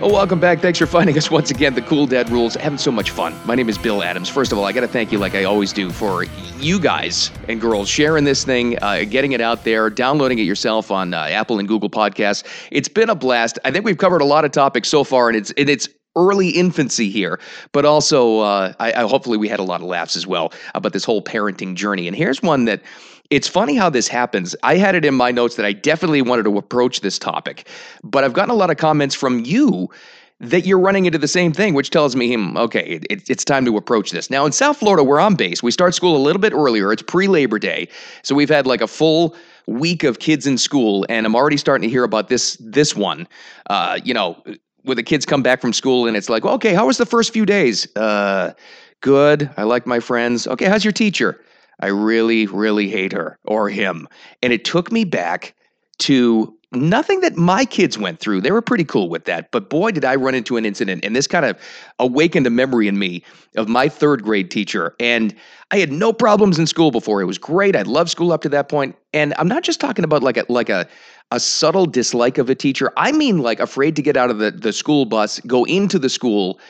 Welcome 0.00 0.40
back. 0.40 0.60
Thanks 0.60 0.78
for 0.78 0.86
finding 0.86 1.16
us 1.16 1.30
once 1.30 1.50
again. 1.50 1.74
The 1.74 1.80
Cool 1.80 2.06
Dad 2.06 2.28
Rules. 2.28 2.54
Having 2.54 2.78
so 2.78 2.92
much 2.92 3.10
fun. 3.10 3.34
My 3.46 3.54
name 3.54 3.68
is 3.68 3.78
Bill 3.78 4.02
Adams. 4.02 4.28
First 4.28 4.52
of 4.52 4.58
all, 4.58 4.64
I 4.66 4.72
got 4.72 4.82
to 4.82 4.88
thank 4.88 5.10
you, 5.10 5.18
like 5.18 5.34
I 5.34 5.44
always 5.44 5.72
do, 5.72 5.90
for 5.90 6.24
you 6.58 6.78
guys 6.78 7.30
and 7.48 7.60
girls 7.60 7.88
sharing 7.88 8.24
this 8.24 8.44
thing, 8.44 8.78
uh, 8.82 9.04
getting 9.08 9.32
it 9.32 9.40
out 9.40 9.64
there, 9.64 9.88
downloading 9.88 10.38
it 10.38 10.42
yourself 10.42 10.90
on 10.90 11.14
uh, 11.14 11.22
Apple 11.30 11.58
and 11.58 11.66
Google 11.66 11.88
Podcasts. 11.88 12.44
It's 12.70 12.88
been 12.88 13.08
a 13.08 13.14
blast. 13.14 13.58
I 13.64 13.70
think 13.70 13.86
we've 13.86 13.96
covered 13.96 14.20
a 14.20 14.26
lot 14.26 14.44
of 14.44 14.52
topics 14.52 14.88
so 14.88 15.02
far, 15.02 15.28
and 15.28 15.36
it's 15.36 15.50
and 15.52 15.68
it's 15.68 15.88
early 16.14 16.50
infancy 16.50 17.10
here, 17.10 17.40
but 17.72 17.84
also 17.84 18.40
uh, 18.40 18.74
I, 18.78 18.92
I 18.92 19.08
hopefully 19.08 19.38
we 19.38 19.48
had 19.48 19.60
a 19.60 19.64
lot 19.64 19.80
of 19.80 19.86
laughs 19.86 20.14
as 20.16 20.26
well 20.26 20.52
about 20.74 20.92
this 20.92 21.04
whole 21.04 21.22
parenting 21.22 21.74
journey. 21.74 22.06
And 22.06 22.16
here's 22.16 22.42
one 22.42 22.66
that 22.66 22.82
it's 23.30 23.48
funny 23.48 23.74
how 23.74 23.90
this 23.90 24.08
happens. 24.08 24.54
I 24.62 24.76
had 24.76 24.94
it 24.94 25.04
in 25.04 25.14
my 25.14 25.30
notes 25.30 25.56
that 25.56 25.66
I 25.66 25.72
definitely 25.72 26.22
wanted 26.22 26.44
to 26.44 26.58
approach 26.58 27.00
this 27.00 27.18
topic, 27.18 27.68
but 28.02 28.24
I've 28.24 28.32
gotten 28.32 28.50
a 28.50 28.54
lot 28.54 28.70
of 28.70 28.76
comments 28.76 29.14
from 29.14 29.44
you 29.44 29.90
that 30.38 30.66
you're 30.66 30.78
running 30.78 31.06
into 31.06 31.18
the 31.18 31.28
same 31.28 31.52
thing, 31.52 31.72
which 31.72 31.88
tells 31.88 32.14
me, 32.14 32.34
hmm, 32.34 32.56
okay, 32.58 33.00
it, 33.08 33.28
it's 33.30 33.44
time 33.44 33.64
to 33.64 33.76
approach 33.76 34.10
this. 34.10 34.28
Now, 34.28 34.44
in 34.44 34.52
South 34.52 34.76
Florida, 34.76 35.02
where 35.02 35.18
I'm 35.18 35.34
based, 35.34 35.62
we 35.62 35.70
start 35.70 35.94
school 35.94 36.14
a 36.14 36.18
little 36.18 36.40
bit 36.40 36.52
earlier. 36.52 36.92
It's 36.92 37.02
pre 37.02 37.26
Labor 37.26 37.58
Day. 37.58 37.88
So 38.22 38.34
we've 38.34 38.50
had 38.50 38.66
like 38.66 38.82
a 38.82 38.86
full 38.86 39.34
week 39.66 40.04
of 40.04 40.18
kids 40.18 40.46
in 40.46 40.58
school, 40.58 41.06
and 41.08 41.24
I'm 41.24 41.34
already 41.34 41.56
starting 41.56 41.88
to 41.88 41.90
hear 41.90 42.04
about 42.04 42.28
this 42.28 42.56
this 42.60 42.94
one. 42.94 43.26
Uh, 43.70 43.98
you 44.04 44.12
know, 44.12 44.42
where 44.86 44.94
the 44.94 45.02
kids 45.02 45.26
come 45.26 45.42
back 45.42 45.60
from 45.60 45.72
school 45.72 46.06
and 46.06 46.16
it's 46.16 46.28
like, 46.28 46.44
okay, 46.44 46.72
how 46.72 46.86
was 46.86 46.96
the 46.96 47.06
first 47.06 47.32
few 47.32 47.44
days? 47.44 47.88
Uh, 47.96 48.52
good. 49.00 49.50
I 49.56 49.64
like 49.64 49.84
my 49.84 49.98
friends. 49.98 50.46
Okay, 50.46 50.66
how's 50.66 50.84
your 50.84 50.92
teacher? 50.92 51.40
I 51.80 51.88
really, 51.88 52.46
really 52.46 52.88
hate 52.88 53.12
her 53.12 53.38
or 53.44 53.68
him. 53.68 54.08
And 54.42 54.52
it 54.52 54.64
took 54.64 54.90
me 54.90 55.04
back 55.04 55.54
to 55.98 56.56
nothing 56.72 57.20
that 57.20 57.36
my 57.36 57.64
kids 57.64 57.96
went 57.96 58.20
through. 58.20 58.40
They 58.40 58.50
were 58.50 58.62
pretty 58.62 58.84
cool 58.84 59.08
with 59.08 59.24
that. 59.24 59.50
But 59.50 59.70
boy, 59.70 59.92
did 59.92 60.04
I 60.04 60.14
run 60.16 60.34
into 60.34 60.56
an 60.56 60.64
incident. 60.64 61.04
And 61.04 61.14
this 61.14 61.26
kind 61.26 61.44
of 61.44 61.58
awakened 61.98 62.46
a 62.46 62.50
memory 62.50 62.88
in 62.88 62.98
me 62.98 63.22
of 63.56 63.68
my 63.68 63.88
third 63.88 64.22
grade 64.22 64.50
teacher. 64.50 64.94
And 65.00 65.34
I 65.70 65.78
had 65.78 65.92
no 65.92 66.12
problems 66.12 66.58
in 66.58 66.66
school 66.66 66.90
before. 66.90 67.20
It 67.20 67.26
was 67.26 67.38
great. 67.38 67.76
I 67.76 67.82
loved 67.82 68.10
school 68.10 68.32
up 68.32 68.42
to 68.42 68.48
that 68.50 68.68
point. 68.68 68.96
And 69.12 69.32
I'm 69.38 69.48
not 69.48 69.62
just 69.62 69.80
talking 69.80 70.04
about 70.04 70.22
like 70.22 70.36
a 70.36 70.44
like 70.48 70.68
a 70.68 70.86
a 71.30 71.40
subtle 71.40 71.86
dislike 71.86 72.38
of 72.38 72.50
a 72.50 72.54
teacher. 72.54 72.92
I 72.96 73.12
mean 73.12 73.38
like 73.38 73.60
afraid 73.60 73.96
to 73.96 74.02
get 74.02 74.16
out 74.16 74.30
of 74.30 74.38
the, 74.38 74.50
the 74.50 74.72
school 74.72 75.06
bus, 75.06 75.40
go 75.40 75.64
into 75.64 75.98
the 75.98 76.08
school, 76.08 76.60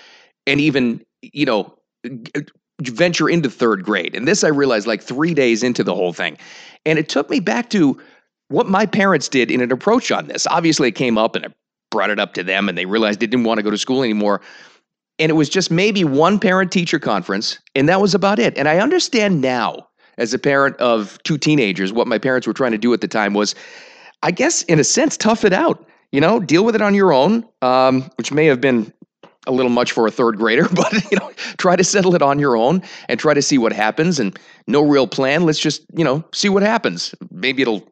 and 0.46 0.60
even, 0.60 1.04
you 1.20 1.44
know, 1.44 1.74
venture 2.82 3.28
into 3.28 3.50
third 3.50 3.84
grade. 3.84 4.14
And 4.14 4.28
this 4.28 4.44
I 4.44 4.48
realized 4.48 4.86
like 4.86 5.02
three 5.02 5.34
days 5.34 5.62
into 5.62 5.82
the 5.82 5.94
whole 5.94 6.12
thing. 6.12 6.36
And 6.84 6.98
it 6.98 7.08
took 7.08 7.30
me 7.30 7.40
back 7.40 7.70
to 7.70 8.00
what 8.48 8.68
my 8.68 8.86
parents 8.86 9.28
did 9.28 9.50
in 9.50 9.60
an 9.60 9.72
approach 9.72 10.10
on 10.10 10.28
this. 10.28 10.46
Obviously, 10.46 10.88
it 10.88 10.92
came 10.92 11.18
up 11.18 11.34
and 11.34 11.46
I 11.46 11.48
brought 11.90 12.10
it 12.10 12.18
up 12.18 12.34
to 12.34 12.42
them, 12.42 12.68
and 12.68 12.76
they 12.76 12.86
realized 12.86 13.20
they 13.20 13.26
didn't 13.26 13.44
want 13.44 13.58
to 13.58 13.62
go 13.62 13.70
to 13.70 13.78
school 13.78 14.02
anymore. 14.02 14.40
And 15.18 15.30
it 15.30 15.34
was 15.34 15.48
just 15.48 15.70
maybe 15.70 16.04
one 16.04 16.38
parent 16.38 16.70
teacher 16.70 16.98
conference, 16.98 17.58
and 17.74 17.88
that 17.88 18.00
was 18.00 18.14
about 18.14 18.38
it. 18.38 18.56
And 18.58 18.68
I 18.68 18.78
understand 18.78 19.40
now, 19.40 19.88
as 20.18 20.34
a 20.34 20.38
parent 20.38 20.76
of 20.76 21.18
two 21.22 21.38
teenagers, 21.38 21.92
what 21.92 22.06
my 22.06 22.18
parents 22.18 22.46
were 22.46 22.52
trying 22.52 22.72
to 22.72 22.78
do 22.78 22.92
at 22.92 23.00
the 23.00 23.08
time 23.08 23.32
was, 23.34 23.54
I 24.22 24.30
guess, 24.30 24.62
in 24.64 24.78
a 24.78 24.84
sense, 24.84 25.16
tough 25.16 25.44
it 25.44 25.52
out. 25.52 25.86
You 26.12 26.20
know, 26.20 26.38
deal 26.38 26.64
with 26.64 26.74
it 26.74 26.82
on 26.82 26.94
your 26.94 27.12
own, 27.12 27.48
um, 27.62 28.10
which 28.16 28.32
may 28.32 28.46
have 28.46 28.60
been 28.60 28.92
a 29.46 29.52
little 29.52 29.70
much 29.70 29.92
for 29.92 30.06
a 30.06 30.10
third 30.10 30.36
grader, 30.36 30.68
but 30.72 30.92
you 31.10 31.18
know, 31.18 31.30
try 31.58 31.76
to 31.76 31.84
settle 31.84 32.14
it 32.14 32.22
on 32.22 32.38
your 32.38 32.56
own 32.56 32.82
and 33.08 33.18
try 33.20 33.34
to 33.34 33.42
see 33.42 33.58
what 33.58 33.72
happens. 33.72 34.18
And 34.18 34.38
no 34.66 34.82
real 34.82 35.06
plan. 35.06 35.44
Let's 35.44 35.58
just 35.58 35.84
you 35.94 36.04
know 36.04 36.24
see 36.32 36.48
what 36.48 36.62
happens. 36.62 37.14
Maybe 37.30 37.62
it'll 37.62 37.86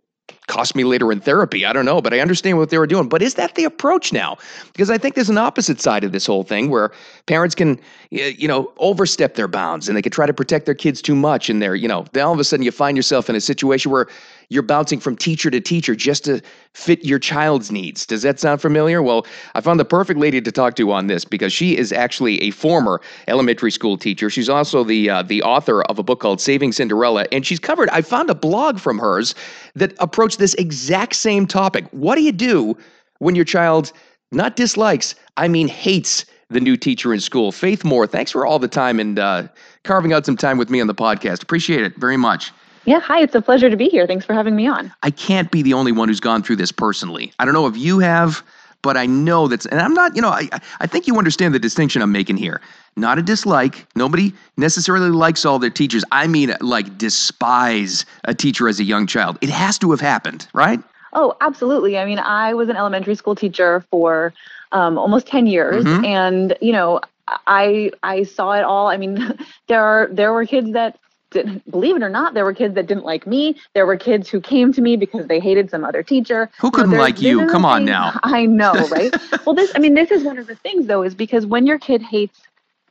cost 0.47 0.77
me 0.77 0.85
later 0.85 1.11
in 1.11 1.21
therapy. 1.21 1.65
I 1.65 1.73
don't 1.73 1.87
know, 1.87 2.01
but 2.01 2.13
I 2.13 2.21
understand 2.21 2.59
what 2.59 2.71
they 2.71 2.79
were 2.79 2.87
doing. 2.87 3.09
But 3.09 3.23
is 3.23 3.35
that 3.35 3.55
the 3.55 3.65
approach 3.65 4.13
now? 4.13 4.37
Because 4.73 4.91
I 4.91 4.99
think 4.99 5.15
there's 5.15 5.31
an 5.31 5.39
opposite 5.39 5.81
side 5.81 6.05
of 6.05 6.13
this 6.13 6.27
whole 6.27 6.43
thing 6.43 6.71
where 6.71 6.93
parents 7.27 7.55
can, 7.55 7.81
you 8.11 8.47
know, 8.47 8.71
overstep 8.79 9.37
their 9.37 9.49
bounds 9.49 9.89
and 9.89 9.97
they 9.97 10.03
can 10.03 10.13
try 10.13 10.27
to 10.27 10.35
protect 10.35 10.67
their 10.67 10.75
kids 10.75 11.01
too 11.01 11.15
much. 11.15 11.49
And 11.49 11.63
they're, 11.63 11.75
you 11.75 11.89
know, 11.89 12.05
then 12.13 12.27
all 12.27 12.35
of 12.35 12.41
a 12.41 12.45
sudden 12.45 12.65
you 12.65 12.73
find 12.73 12.97
yourself 12.97 13.31
in 13.31 13.37
a 13.37 13.41
situation 13.41 13.91
where 13.91 14.07
you're 14.51 14.63
bouncing 14.63 15.01
from 15.01 15.17
teacher 15.17 15.51
to 15.51 15.61
teacher 15.61 15.95
just 15.95 16.25
to 16.25 16.41
fit 16.75 17.05
your 17.05 17.19
child's 17.19 17.71
needs. 17.71 18.05
Does 18.05 18.23
that 18.23 18.39
sound 18.39 18.61
familiar? 18.61 19.03
Well, 19.03 19.27
I 19.55 19.61
found 19.61 19.81
the 19.81 19.85
perfect 19.85 20.21
lady 20.21 20.41
to 20.41 20.53
talk 20.53 20.77
to 20.77 20.93
on 20.93 21.07
this 21.07 21.25
because 21.25 21.53
she 21.53 21.77
is 21.77 21.93
actually 21.93 22.41
a 22.43 22.51
former 22.51 23.01
elementary 23.29 23.71
school 23.71 23.97
teacher. 23.97 24.29
She's 24.29 24.49
also 24.49 24.85
the 24.85 25.09
uh, 25.09 25.23
the 25.23 25.43
author 25.43 25.83
of 25.83 25.99
a 25.99 26.03
book 26.03 26.21
called 26.21 26.41
Saving 26.41 26.73
Cinderella, 26.73 27.27
and 27.33 27.47
she's 27.47 27.59
covered. 27.59 27.89
I 27.91 28.03
found 28.03 28.29
a 28.29 28.35
blog 28.35 28.79
from 28.79 28.99
hers 28.99 29.35
that 29.75 29.95
approached 29.99 30.34
this 30.37 30.55
exact 30.55 31.17
same 31.17 31.47
topic. 31.47 31.87
What 31.91 32.17
do 32.17 32.23
you 32.23 32.33
do 32.33 32.77
when 33.19 33.35
your 33.35 33.45
child 33.45 33.93
not 34.33 34.57
dislikes, 34.57 35.15
I 35.37 35.49
mean 35.49 35.69
hates 35.69 36.25
the 36.51 36.61
new 36.61 36.77
teacher 36.77 37.15
in 37.15 37.21
school? 37.21 37.53
Faith 37.53 37.85
Moore, 37.85 38.07
thanks 38.07 38.31
for 38.33 38.47
all 38.47 38.59
the 38.59 38.69
time 38.69 39.01
and 39.01 39.19
uh, 39.19 39.49
carving 39.85 40.13
out 40.13 40.27
some 40.27 40.37
time 40.37 40.59
with 40.59 40.71
me 40.71 40.81
on 40.81 40.87
the 40.87 40.95
podcast. 40.95 41.43
Appreciate 41.43 41.83
it 41.83 41.97
very 41.97 42.17
much. 42.17 42.53
Yeah, 42.87 43.01
hi, 43.01 43.23
it's 43.23 43.35
a 43.35 43.41
pleasure 43.41 43.71
to 43.71 43.77
be 43.77 43.89
here. 43.89 44.07
Thanks 44.07 44.27
for 44.27 44.35
having 44.35 44.55
me 44.55 44.67
on. 44.67 44.93
I 45.03 45.11
can't 45.11 45.51
be 45.51 45.63
the 45.63 45.73
only 45.73 45.93
one 45.93 46.09
who's 46.09 46.21
gone 46.21 46.43
through 46.43 46.57
this 46.57 46.71
personally. 46.71 47.33
I 47.39 47.47
don't 47.47 47.55
know 47.55 47.67
if 47.67 47.77
you 47.77 47.99
have, 48.01 48.43
but 48.85 48.99
I 48.99 49.07
know 49.07 49.49
that's, 49.49 49.65
and 49.67 49.81
I'm 49.81 49.95
not, 49.95 50.15
you 50.15 50.21
know, 50.21 50.29
I, 50.29 50.47
I 50.79 50.87
think 50.87 51.07
you 51.07 51.17
understand 51.17 51.55
the 51.55 51.59
distinction 51.59 52.03
I'm 52.03 52.13
making 52.13 52.37
here. 52.37 52.61
Not 52.97 53.19
a 53.19 53.23
dislike. 53.23 53.87
Nobody 53.97 54.33
necessarily 54.59 55.09
likes 55.09 55.47
all 55.47 55.59
their 55.59 55.71
teachers. 55.71 56.05
I 56.13 56.27
mean, 56.27 56.55
like, 56.61 56.99
despise 56.99 58.05
a 58.25 58.35
teacher 58.35 58.69
as 58.69 58.79
a 58.79 58.85
young 58.85 59.07
child. 59.07 59.39
It 59.41 59.49
has 59.49 59.79
to 59.79 59.91
have 59.91 60.03
happened, 60.03 60.47
right? 60.53 60.81
Oh, 61.15 61.35
absolutely. 61.41 61.97
I 61.97 62.05
mean, 62.05 62.19
I 62.19 62.53
was 62.53 62.69
an 62.69 62.77
elementary 62.77 63.15
school 63.15 63.35
teacher 63.35 63.85
for 63.91 64.35
um, 64.73 64.99
almost 64.99 65.27
10 65.27 65.47
years. 65.47 65.85
Mm-hmm. 65.85 66.05
And, 66.05 66.57
you 66.61 66.73
know, 66.73 67.01
I 67.47 67.91
I 68.03 68.25
saw 68.25 68.53
it 68.53 68.65
all. 68.65 68.89
I 68.89 68.99
mean, 68.99 69.39
there 69.69 69.83
are 69.83 70.09
there 70.13 70.35
were 70.35 70.45
kids 70.45 70.73
that 70.73 70.99
didn't 71.35 71.71
believe 71.71 71.97
it 71.97 72.03
or 72.03 72.09
not, 72.09 72.33
there 72.33 72.45
were 72.45 72.55
kids 72.55 72.75
that 72.77 72.87
didn't 72.87 73.05
like 73.05 73.27
me. 73.27 73.57
There 73.75 73.85
were 73.85 73.97
kids 73.97 74.31
who 74.31 74.41
came 74.41 74.73
to 74.73 74.81
me 74.81 74.97
because 74.97 75.27
they 75.27 75.41
hated 75.41 75.69
some 75.69 75.85
other 75.85 76.03
teacher. 76.03 76.49
Who 76.61 76.71
couldn't 76.71 76.93
know, 76.93 76.99
like 76.99 77.21
you? 77.21 77.47
Come 77.49 77.67
on 77.67 77.85
now. 77.85 78.19
I 78.23 78.47
know, 78.47 78.73
right? 78.89 79.15
well, 79.47 79.55
this, 79.55 79.73
I 79.75 79.81
mean, 79.81 79.95
this 79.95 80.11
is 80.11 80.25
one 80.25 80.39
of 80.39 80.47
the 80.47 80.55
things 80.55 80.87
though, 80.87 81.03
is 81.03 81.15
because 81.15 81.45
when 81.45 81.67
your 81.67 81.79
kid 81.79 82.01
hates 82.01 82.41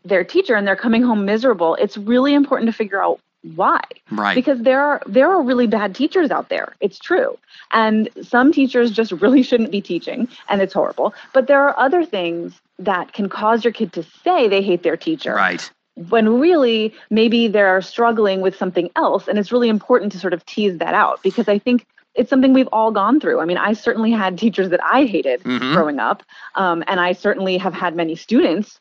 their 0.06 0.24
teacher 0.24 0.56
and 0.56 0.68
they're 0.68 0.76
coming 0.76 1.02
home 1.02 1.26
miserable, 1.26 1.76
it's 1.76 1.98
really 1.98 2.34
important 2.34 2.70
to 2.70 2.74
figure 2.74 3.02
out 3.02 3.20
why 3.56 3.82
right 4.10 4.36
because 4.36 4.62
there 4.62 4.80
are 4.80 5.02
there 5.06 5.30
are 5.30 5.42
really 5.42 5.68
bad 5.68 5.94
teachers 5.94 6.32
out 6.32 6.48
there 6.48 6.78
it's 6.80 6.98
true 6.98 7.38
and 7.72 8.08
some 8.22 8.54
teachers 8.54 8.90
just 8.90 9.12
really 9.12 9.44
shouldn't 9.44 9.70
be 9.70 9.82
teaching 9.82 10.30
and 10.48 10.62
it's 10.62 10.74
horrible 10.74 11.14
but 11.34 11.46
there 11.48 11.62
are 11.62 11.78
other 11.78 12.06
things 12.06 12.54
that 12.80 13.12
can 13.12 13.28
cause 13.28 13.66
your 13.66 13.74
kid 13.74 13.92
to 13.92 14.02
say 14.24 14.48
they 14.48 14.62
hate 14.62 14.82
their 14.82 14.96
teacher 14.96 15.34
right 15.34 15.70
when 15.96 16.40
really 16.40 16.94
maybe 17.10 17.48
they're 17.48 17.82
struggling 17.82 18.42
with 18.42 18.56
something 18.56 18.90
else. 18.96 19.28
And 19.28 19.38
it's 19.38 19.52
really 19.52 19.70
important 19.70 20.12
to 20.14 20.20
sort 20.20 20.34
of 20.34 20.46
tease 20.46 20.78
that 20.80 20.94
out 20.94 21.22
because 21.22 21.48
I 21.48 21.60
think 21.60 21.86
it's 22.16 22.30
something 22.30 22.54
we've 22.54 22.70
all 22.72 22.92
gone 22.92 23.20
through. 23.20 23.40
I 23.40 23.46
mean, 23.46 23.58
I 23.58 23.74
certainly 23.74 24.12
had 24.12 24.38
teachers 24.38 24.70
that 24.70 24.84
I 24.84 25.06
hated 25.06 25.44
mm-hmm. 25.44 25.74
growing 25.74 26.00
up, 26.00 26.24
um, 26.56 26.84
and 26.88 27.00
I 27.00 27.14
certainly 27.14 27.58
have 27.58 27.74
had 27.74 27.96
many 27.96 28.16
students 28.16 28.80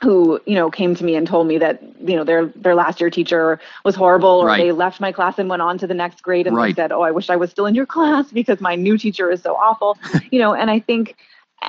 who 0.00 0.40
you 0.46 0.54
know 0.54 0.70
came 0.70 0.94
to 0.94 1.04
me 1.04 1.16
and 1.16 1.26
told 1.26 1.46
me 1.46 1.58
that 1.58 1.82
you 2.00 2.14
know 2.14 2.22
their 2.22 2.46
their 2.46 2.74
last 2.74 3.00
year 3.00 3.10
teacher 3.10 3.58
was 3.84 3.96
horrible 3.96 4.28
or 4.28 4.46
right. 4.46 4.58
they 4.58 4.72
left 4.72 5.00
my 5.00 5.10
class 5.10 5.38
and 5.38 5.48
went 5.48 5.60
on 5.60 5.76
to 5.76 5.86
the 5.86 5.94
next 5.94 6.22
grade 6.22 6.46
and 6.46 6.54
right. 6.54 6.76
they 6.76 6.82
said 6.82 6.92
oh 6.92 7.00
i 7.00 7.10
wish 7.10 7.28
i 7.30 7.34
was 7.34 7.50
still 7.50 7.66
in 7.66 7.74
your 7.74 7.86
class 7.96 8.30
because 8.30 8.60
my 8.60 8.76
new 8.76 8.96
teacher 8.96 9.28
is 9.28 9.42
so 9.42 9.56
awful 9.56 9.98
you 10.30 10.38
know 10.38 10.54
and 10.54 10.70
i 10.70 10.78
think 10.78 11.16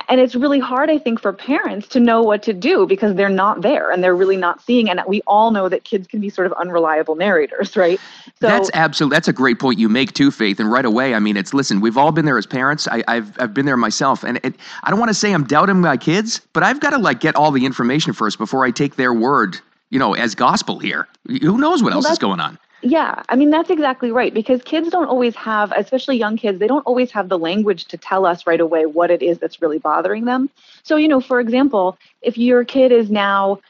and 0.08 0.20
it's 0.20 0.34
really 0.34 0.58
hard 0.58 0.90
i 0.90 0.98
think 0.98 1.20
for 1.20 1.32
parents 1.32 1.88
to 1.88 2.00
know 2.00 2.22
what 2.22 2.42
to 2.42 2.52
do 2.52 2.86
because 2.86 3.14
they're 3.14 3.28
not 3.28 3.62
there 3.62 3.90
and 3.90 4.02
they're 4.02 4.14
really 4.14 4.36
not 4.36 4.60
seeing 4.60 4.88
and 4.88 5.00
we 5.06 5.20
all 5.26 5.50
know 5.50 5.68
that 5.68 5.84
kids 5.84 6.06
can 6.06 6.20
be 6.20 6.28
sort 6.28 6.46
of 6.46 6.52
unreliable 6.54 7.14
narrators 7.14 7.76
right? 7.76 7.98
So 8.40 8.46
that's 8.46 8.70
absolutely 8.74 9.16
that's 9.16 9.28
a 9.28 9.32
great 9.32 9.58
point 9.58 9.78
you 9.78 9.88
make 9.88 10.12
too 10.12 10.30
faith. 10.30 10.60
And 10.60 10.70
right 10.70 10.84
away 10.84 11.14
i 11.14 11.18
mean 11.18 11.36
it's 11.36 11.52
listen 11.52 11.80
we've 11.80 11.96
all 11.96 12.12
been 12.12 12.24
there 12.24 12.38
as 12.38 12.46
parents. 12.46 12.88
I, 12.88 13.02
have 13.08 13.36
I've 13.38 13.54
been 13.54 13.66
there 13.66 13.76
myself. 13.76 14.24
And 14.24 14.40
it, 14.44 14.54
i 14.82 14.90
don't 14.90 14.98
want 14.98 15.10
to 15.10 15.14
say 15.14 15.32
i'm 15.32 15.44
doubting 15.44 15.80
my 15.80 15.96
kids 15.96 16.40
but 16.52 16.62
i've 16.62 16.80
got 16.80 16.90
to 16.90 16.98
like 16.98 17.20
get 17.20 17.34
all 17.36 17.50
the 17.50 17.64
information 17.64 18.12
first 18.12 18.38
before 18.38 18.64
i 18.64 18.70
take 18.70 18.96
their 18.96 19.12
word 19.12 19.58
you 19.90 19.98
know 19.98 20.14
as 20.14 20.34
gospel 20.34 20.78
here. 20.78 21.08
Who 21.26 21.58
knows 21.58 21.82
what 21.82 21.90
well, 21.90 21.98
else 21.98 22.10
is 22.12 22.18
going 22.18 22.40
on 22.40 22.58
yeah, 22.82 23.22
I 23.28 23.36
mean, 23.36 23.50
that's 23.50 23.68
exactly 23.68 24.10
right 24.10 24.32
because 24.32 24.62
kids 24.62 24.88
don't 24.88 25.08
always 25.08 25.34
have, 25.36 25.72
especially 25.76 26.16
young 26.16 26.36
kids, 26.36 26.58
they 26.58 26.66
don't 26.66 26.86
always 26.86 27.10
have 27.10 27.28
the 27.28 27.38
language 27.38 27.84
to 27.86 27.98
tell 27.98 28.24
us 28.24 28.46
right 28.46 28.60
away 28.60 28.86
what 28.86 29.10
it 29.10 29.22
is 29.22 29.38
that's 29.38 29.60
really 29.60 29.78
bothering 29.78 30.24
them. 30.24 30.48
So, 30.82 30.96
you 30.96 31.08
know, 31.08 31.20
for 31.20 31.40
example, 31.40 31.98
if 32.22 32.38
your 32.38 32.64
kid 32.64 32.90
is 32.90 33.10
now, 33.10 33.60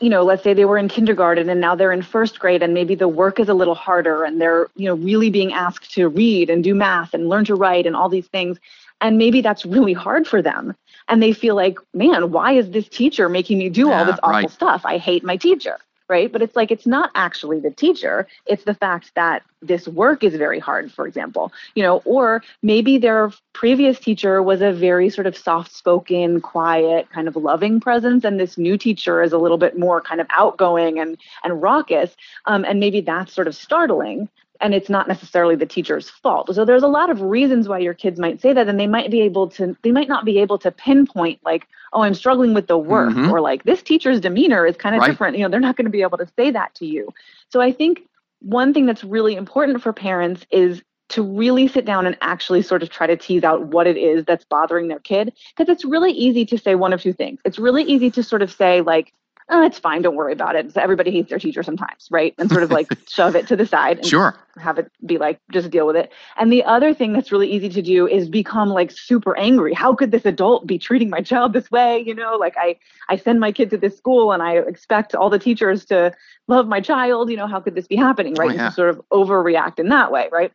you 0.00 0.08
know, 0.08 0.22
let's 0.22 0.42
say 0.42 0.54
they 0.54 0.64
were 0.64 0.78
in 0.78 0.88
kindergarten 0.88 1.50
and 1.50 1.60
now 1.60 1.74
they're 1.74 1.92
in 1.92 2.00
first 2.00 2.38
grade 2.38 2.62
and 2.62 2.72
maybe 2.72 2.94
the 2.94 3.08
work 3.08 3.38
is 3.38 3.50
a 3.50 3.54
little 3.54 3.74
harder 3.74 4.24
and 4.24 4.40
they're, 4.40 4.68
you 4.76 4.86
know, 4.86 4.94
really 4.94 5.28
being 5.28 5.52
asked 5.52 5.92
to 5.92 6.08
read 6.08 6.48
and 6.48 6.64
do 6.64 6.74
math 6.74 7.12
and 7.12 7.28
learn 7.28 7.44
to 7.44 7.54
write 7.54 7.86
and 7.86 7.94
all 7.94 8.08
these 8.08 8.28
things. 8.28 8.58
And 9.02 9.18
maybe 9.18 9.42
that's 9.42 9.66
really 9.66 9.92
hard 9.92 10.26
for 10.26 10.40
them. 10.40 10.74
And 11.08 11.22
they 11.22 11.34
feel 11.34 11.54
like, 11.54 11.76
man, 11.92 12.32
why 12.32 12.52
is 12.52 12.70
this 12.70 12.88
teacher 12.88 13.28
making 13.28 13.58
me 13.58 13.68
do 13.68 13.90
all 13.90 14.06
this 14.06 14.18
awful 14.22 14.30
right. 14.30 14.50
stuff? 14.50 14.82
I 14.86 14.96
hate 14.96 15.22
my 15.22 15.36
teacher 15.36 15.76
right? 16.08 16.30
But 16.30 16.42
it's 16.42 16.56
like 16.56 16.70
it's 16.70 16.86
not 16.86 17.10
actually 17.14 17.60
the 17.60 17.70
teacher. 17.70 18.26
It's 18.46 18.64
the 18.64 18.74
fact 18.74 19.12
that 19.14 19.42
this 19.62 19.88
work 19.88 20.22
is 20.22 20.34
very 20.34 20.58
hard, 20.58 20.92
for 20.92 21.06
example, 21.06 21.52
you 21.74 21.82
know, 21.82 22.02
or 22.04 22.42
maybe 22.62 22.98
their 22.98 23.32
previous 23.54 23.98
teacher 23.98 24.42
was 24.42 24.60
a 24.60 24.72
very 24.72 25.08
sort 25.08 25.26
of 25.26 25.36
soft 25.36 25.72
spoken, 25.74 26.40
quiet, 26.40 27.08
kind 27.10 27.28
of 27.28 27.36
loving 27.36 27.80
presence, 27.80 28.24
and 28.24 28.38
this 28.38 28.58
new 28.58 28.76
teacher 28.76 29.22
is 29.22 29.32
a 29.32 29.38
little 29.38 29.58
bit 29.58 29.78
more 29.78 30.00
kind 30.00 30.20
of 30.20 30.26
outgoing 30.30 30.98
and 30.98 31.16
and 31.42 31.62
raucous, 31.62 32.14
um, 32.46 32.64
and 32.64 32.80
maybe 32.80 33.00
that's 33.00 33.32
sort 33.32 33.48
of 33.48 33.54
startling 33.54 34.28
and 34.60 34.72
it's 34.74 34.88
not 34.88 35.08
necessarily 35.08 35.56
the 35.56 35.66
teacher's 35.66 36.08
fault. 36.08 36.54
So 36.54 36.64
there's 36.64 36.82
a 36.82 36.88
lot 36.88 37.10
of 37.10 37.20
reasons 37.20 37.68
why 37.68 37.78
your 37.78 37.94
kids 37.94 38.20
might 38.20 38.40
say 38.40 38.52
that, 38.52 38.68
and 38.68 38.78
they 38.78 38.86
might 38.86 39.10
be 39.10 39.20
able 39.22 39.48
to, 39.50 39.76
they 39.82 39.92
might 39.92 40.08
not 40.08 40.24
be 40.24 40.38
able 40.38 40.58
to 40.58 40.70
pinpoint 40.70 41.40
like, 41.44 41.66
oh, 41.92 42.02
I'm 42.02 42.14
struggling 42.14 42.54
with 42.54 42.66
the 42.66 42.78
work, 42.78 43.10
mm-hmm. 43.10 43.30
or 43.30 43.40
like 43.40 43.64
this 43.64 43.82
teacher's 43.82 44.20
demeanor 44.20 44.66
is 44.66 44.76
kind 44.76 44.94
of 44.94 45.00
right. 45.00 45.08
different. 45.08 45.36
You 45.36 45.44
know, 45.44 45.48
they're 45.48 45.60
not 45.60 45.76
going 45.76 45.86
to 45.86 45.90
be 45.90 46.02
able 46.02 46.18
to 46.18 46.28
say 46.36 46.50
that 46.52 46.74
to 46.76 46.86
you. 46.86 47.08
So 47.50 47.60
I 47.60 47.72
think 47.72 48.02
one 48.40 48.72
thing 48.72 48.86
that's 48.86 49.04
really 49.04 49.34
important 49.34 49.82
for 49.82 49.92
parents 49.92 50.46
is 50.50 50.82
to 51.10 51.22
really 51.22 51.68
sit 51.68 51.84
down 51.84 52.06
and 52.06 52.16
actually 52.20 52.62
sort 52.62 52.82
of 52.82 52.88
try 52.88 53.06
to 53.06 53.16
tease 53.16 53.44
out 53.44 53.66
what 53.66 53.86
it 53.86 53.96
is 53.96 54.24
that's 54.24 54.44
bothering 54.44 54.88
their 54.88 54.98
kid. 55.00 55.32
Because 55.56 55.70
it's 55.70 55.84
really 55.84 56.12
easy 56.12 56.46
to 56.46 56.58
say 56.58 56.74
one 56.74 56.92
of 56.92 57.02
two 57.02 57.12
things. 57.12 57.40
It's 57.44 57.58
really 57.58 57.82
easy 57.82 58.10
to 58.12 58.22
sort 58.22 58.42
of 58.42 58.50
say, 58.50 58.80
like, 58.80 59.12
oh, 59.50 59.62
it's 59.62 59.78
fine, 59.78 60.02
don't 60.02 60.16
worry 60.16 60.32
about 60.32 60.56
it. 60.56 60.72
So 60.72 60.80
everybody 60.80 61.10
hates 61.10 61.28
their 61.28 61.38
teacher 61.38 61.62
sometimes, 61.62 62.08
right? 62.10 62.34
And 62.38 62.50
sort 62.50 62.62
of 62.62 62.70
like 62.70 62.88
shove 63.08 63.36
it 63.36 63.46
to 63.48 63.56
the 63.56 63.66
side 63.66 63.98
and 63.98 64.06
sure. 64.06 64.34
have 64.56 64.78
it 64.78 64.90
be 65.04 65.18
like, 65.18 65.38
just 65.52 65.70
deal 65.70 65.86
with 65.86 65.96
it. 65.96 66.10
And 66.38 66.50
the 66.50 66.64
other 66.64 66.94
thing 66.94 67.12
that's 67.12 67.30
really 67.30 67.50
easy 67.50 67.68
to 67.68 67.82
do 67.82 68.08
is 68.08 68.28
become 68.28 68.70
like 68.70 68.90
super 68.90 69.36
angry. 69.36 69.74
How 69.74 69.94
could 69.94 70.12
this 70.12 70.24
adult 70.24 70.66
be 70.66 70.78
treating 70.78 71.10
my 71.10 71.20
child 71.20 71.52
this 71.52 71.70
way? 71.70 72.02
You 72.06 72.14
know, 72.14 72.36
like 72.36 72.54
I, 72.56 72.76
I 73.08 73.16
send 73.16 73.38
my 73.40 73.52
kid 73.52 73.70
to 73.70 73.76
this 73.76 73.96
school 73.96 74.32
and 74.32 74.42
I 74.42 74.56
expect 74.56 75.14
all 75.14 75.28
the 75.28 75.38
teachers 75.38 75.84
to 75.86 76.12
love 76.48 76.66
my 76.66 76.80
child. 76.80 77.30
You 77.30 77.36
know, 77.36 77.46
how 77.46 77.60
could 77.60 77.74
this 77.74 77.86
be 77.86 77.96
happening? 77.96 78.34
Right. 78.34 78.50
Oh, 78.50 78.54
yeah. 78.54 78.70
sort 78.70 78.90
of 78.90 79.02
overreact 79.12 79.78
in 79.78 79.88
that 79.90 80.10
way, 80.10 80.28
right? 80.32 80.52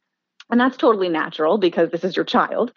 And 0.49 0.59
that's 0.59 0.77
totally 0.77 1.09
natural 1.09 1.59
because 1.59 1.91
this 1.91 2.03
is 2.03 2.15
your 2.15 2.25
child. 2.25 2.73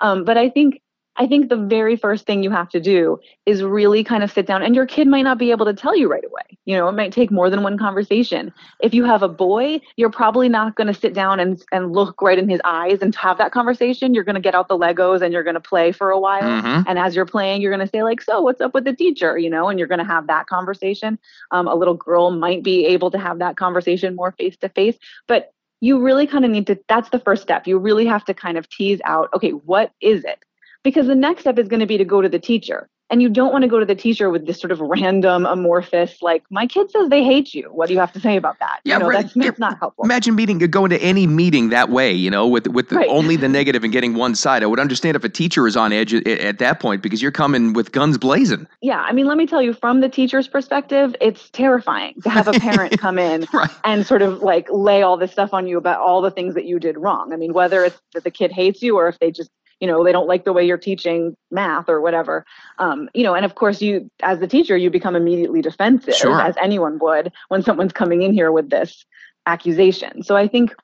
Um, 0.00 0.24
but 0.24 0.36
I 0.36 0.48
think 0.48 0.80
I 1.18 1.26
think 1.26 1.48
the 1.48 1.56
very 1.56 1.96
first 1.96 2.26
thing 2.26 2.42
you 2.42 2.50
have 2.50 2.68
to 2.70 2.80
do 2.80 3.18
is 3.46 3.62
really 3.62 4.04
kind 4.04 4.22
of 4.22 4.30
sit 4.30 4.46
down, 4.46 4.62
and 4.62 4.74
your 4.74 4.86
kid 4.86 5.08
might 5.08 5.22
not 5.22 5.38
be 5.38 5.50
able 5.50 5.64
to 5.66 5.74
tell 5.74 5.96
you 5.96 6.10
right 6.10 6.24
away. 6.24 6.58
You 6.66 6.76
know, 6.76 6.88
it 6.88 6.92
might 6.92 7.12
take 7.12 7.30
more 7.30 7.48
than 7.48 7.62
one 7.62 7.78
conversation. 7.78 8.52
If 8.80 8.92
you 8.92 9.04
have 9.04 9.22
a 9.22 9.28
boy, 9.28 9.80
you're 9.96 10.10
probably 10.10 10.48
not 10.48 10.74
going 10.74 10.88
to 10.88 10.94
sit 10.94 11.14
down 11.14 11.40
and, 11.40 11.62
and 11.72 11.92
look 11.92 12.20
right 12.20 12.38
in 12.38 12.48
his 12.48 12.60
eyes 12.64 12.98
and 13.02 13.14
have 13.14 13.38
that 13.38 13.52
conversation. 13.52 14.14
You're 14.14 14.24
going 14.24 14.34
to 14.34 14.40
get 14.40 14.54
out 14.54 14.68
the 14.68 14.76
Legos 14.76 15.22
and 15.22 15.32
you're 15.32 15.44
going 15.44 15.54
to 15.54 15.60
play 15.60 15.92
for 15.92 16.10
a 16.10 16.18
while. 16.18 16.42
Mm-hmm. 16.42 16.88
And 16.88 16.98
as 16.98 17.14
you're 17.14 17.24
playing, 17.24 17.62
you're 17.62 17.74
going 17.74 17.86
to 17.86 17.90
say, 17.90 18.02
like, 18.02 18.20
so 18.20 18.40
what's 18.40 18.60
up 18.60 18.74
with 18.74 18.84
the 18.84 18.92
teacher? 18.92 19.38
You 19.38 19.48
know, 19.48 19.68
and 19.68 19.78
you're 19.78 19.88
going 19.88 20.00
to 20.00 20.04
have 20.04 20.26
that 20.26 20.46
conversation. 20.48 21.18
Um, 21.50 21.68
a 21.68 21.74
little 21.74 21.94
girl 21.94 22.30
might 22.30 22.62
be 22.62 22.84
able 22.86 23.10
to 23.12 23.18
have 23.18 23.38
that 23.38 23.56
conversation 23.56 24.16
more 24.16 24.32
face 24.32 24.56
to 24.58 24.68
face. 24.68 24.96
But 25.28 25.52
you 25.80 26.00
really 26.00 26.26
kind 26.26 26.44
of 26.44 26.50
need 26.50 26.66
to, 26.66 26.78
that's 26.88 27.10
the 27.10 27.20
first 27.20 27.42
step. 27.42 27.66
You 27.66 27.78
really 27.78 28.06
have 28.06 28.24
to 28.24 28.34
kind 28.34 28.58
of 28.58 28.68
tease 28.68 29.00
out, 29.04 29.28
okay, 29.34 29.50
what 29.50 29.92
is 30.00 30.24
it? 30.24 30.42
Because 30.86 31.08
the 31.08 31.16
next 31.16 31.40
step 31.40 31.58
is 31.58 31.66
going 31.66 31.80
to 31.80 31.86
be 31.86 31.98
to 31.98 32.04
go 32.04 32.22
to 32.22 32.28
the 32.28 32.38
teacher. 32.38 32.88
And 33.10 33.20
you 33.20 33.28
don't 33.28 33.52
want 33.52 33.62
to 33.62 33.68
go 33.68 33.80
to 33.80 33.84
the 33.84 33.96
teacher 33.96 34.30
with 34.30 34.46
this 34.46 34.60
sort 34.60 34.70
of 34.70 34.80
random 34.80 35.44
amorphous 35.44 36.22
like 36.22 36.44
my 36.48 36.66
kid 36.66 36.92
says 36.92 37.08
they 37.08 37.24
hate 37.24 37.54
you. 37.54 37.64
What 37.72 37.88
do 37.88 37.94
you 37.94 37.98
have 37.98 38.12
to 38.12 38.20
say 38.20 38.36
about 38.36 38.60
that? 38.60 38.80
Yeah 38.84 38.94
you 38.94 39.00
know, 39.00 39.08
right. 39.08 39.22
that's, 39.22 39.34
that's 39.34 39.58
not 39.58 39.78
helpful. 39.80 40.04
Imagine 40.04 40.36
meeting 40.36 40.58
going 40.58 40.90
to 40.90 40.98
any 41.00 41.26
meeting 41.26 41.70
that 41.70 41.90
way 41.90 42.12
you 42.12 42.30
know 42.30 42.46
with 42.46 42.68
with 42.68 42.88
the, 42.88 42.96
right. 42.96 43.08
only 43.08 43.34
the 43.34 43.48
negative 43.48 43.82
and 43.82 43.92
getting 43.92 44.14
one 44.14 44.36
side. 44.36 44.62
I 44.62 44.66
would 44.66 44.78
understand 44.78 45.16
if 45.16 45.24
a 45.24 45.28
teacher 45.28 45.66
is 45.66 45.76
on 45.76 45.92
edge 45.92 46.14
at, 46.14 46.26
at, 46.26 46.58
that 46.58 46.78
point 46.78 47.02
because 47.02 47.20
you're 47.20 47.32
coming 47.32 47.72
with 47.72 47.90
guns 47.90 48.16
blazing. 48.16 48.66
Yeah 48.80 49.00
i 49.02 49.12
mean 49.12 49.26
let 49.26 49.38
me 49.38 49.46
tell 49.46 49.62
you 49.62 49.72
from 49.72 50.00
the 50.00 50.08
teacher's 50.08 50.46
perspective 50.46 51.14
it's 51.20 51.50
terrifying 51.50 52.14
to 52.22 52.30
have 52.30 52.46
a 52.46 52.52
parent 52.52 52.98
come 53.00 53.18
in 53.18 53.46
right. 53.52 53.70
and 53.84 54.06
sort 54.06 54.22
of 54.22 54.42
like 54.42 54.68
lay 54.70 55.02
all 55.02 55.16
this 55.16 55.32
stuff 55.32 55.52
on 55.52 55.66
you 55.66 55.78
about 55.78 56.00
all 56.00 56.22
the 56.22 56.30
things 56.30 56.54
that 56.54 56.64
you 56.64 56.78
did 56.78 56.96
wrong. 56.96 57.32
I 57.32 57.36
mean 57.36 57.52
whether 57.52 57.84
it's 57.84 58.00
that 58.14 58.22
the 58.24 58.30
kid 58.30 58.52
hates 58.52 58.82
you 58.82 58.96
or 58.96 59.08
if 59.08 59.18
they 59.18 59.32
just 59.32 59.50
you 59.80 59.86
know 59.86 60.04
they 60.04 60.12
don't 60.12 60.28
like 60.28 60.44
the 60.44 60.52
way 60.52 60.64
you're 60.64 60.78
teaching 60.78 61.36
math 61.50 61.88
or 61.88 62.00
whatever. 62.00 62.44
Um, 62.78 63.08
you 63.14 63.22
know 63.22 63.34
and 63.34 63.44
of 63.44 63.54
course 63.54 63.80
you 63.82 64.10
as 64.22 64.38
the 64.40 64.46
teacher 64.46 64.76
you 64.76 64.90
become 64.90 65.16
immediately 65.16 65.62
defensive 65.62 66.14
sure. 66.14 66.40
as 66.40 66.54
anyone 66.60 66.98
would 66.98 67.32
when 67.48 67.62
someone's 67.62 67.92
coming 67.92 68.22
in 68.22 68.32
here 68.32 68.52
with 68.52 68.70
this 68.70 69.04
accusation. 69.46 70.22
So 70.22 70.36
i 70.36 70.48
think 70.48 70.74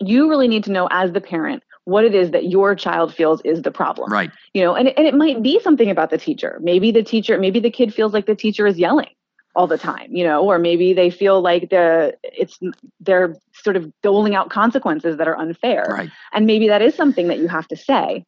you 0.00 0.28
really 0.28 0.48
need 0.48 0.64
to 0.64 0.72
know 0.72 0.88
as 0.90 1.12
the 1.12 1.20
parent 1.20 1.62
what 1.84 2.04
it 2.04 2.14
is 2.14 2.30
that 2.30 2.46
your 2.46 2.74
child 2.74 3.14
feels 3.14 3.40
is 3.42 3.62
the 3.62 3.70
problem. 3.70 4.10
Right. 4.10 4.30
You 4.52 4.62
know 4.62 4.74
and, 4.74 4.88
and 4.88 5.06
it 5.06 5.14
might 5.14 5.42
be 5.42 5.60
something 5.60 5.90
about 5.90 6.10
the 6.10 6.18
teacher. 6.18 6.58
Maybe 6.62 6.90
the 6.90 7.02
teacher 7.02 7.38
maybe 7.38 7.60
the 7.60 7.70
kid 7.70 7.94
feels 7.94 8.12
like 8.12 8.26
the 8.26 8.34
teacher 8.34 8.66
is 8.66 8.78
yelling 8.78 9.10
all 9.54 9.66
the 9.66 9.78
time 9.78 10.08
you 10.14 10.24
know 10.24 10.42
or 10.42 10.58
maybe 10.58 10.92
they 10.92 11.10
feel 11.10 11.40
like 11.40 11.70
the 11.70 12.16
it's 12.22 12.58
they're 13.00 13.36
sort 13.52 13.76
of 13.76 13.90
doling 14.02 14.34
out 14.34 14.50
consequences 14.50 15.16
that 15.16 15.28
are 15.28 15.38
unfair 15.38 15.86
right. 15.88 16.10
and 16.32 16.46
maybe 16.46 16.68
that 16.68 16.82
is 16.82 16.94
something 16.94 17.28
that 17.28 17.38
you 17.38 17.48
have 17.48 17.66
to 17.68 17.76
say 17.76 18.24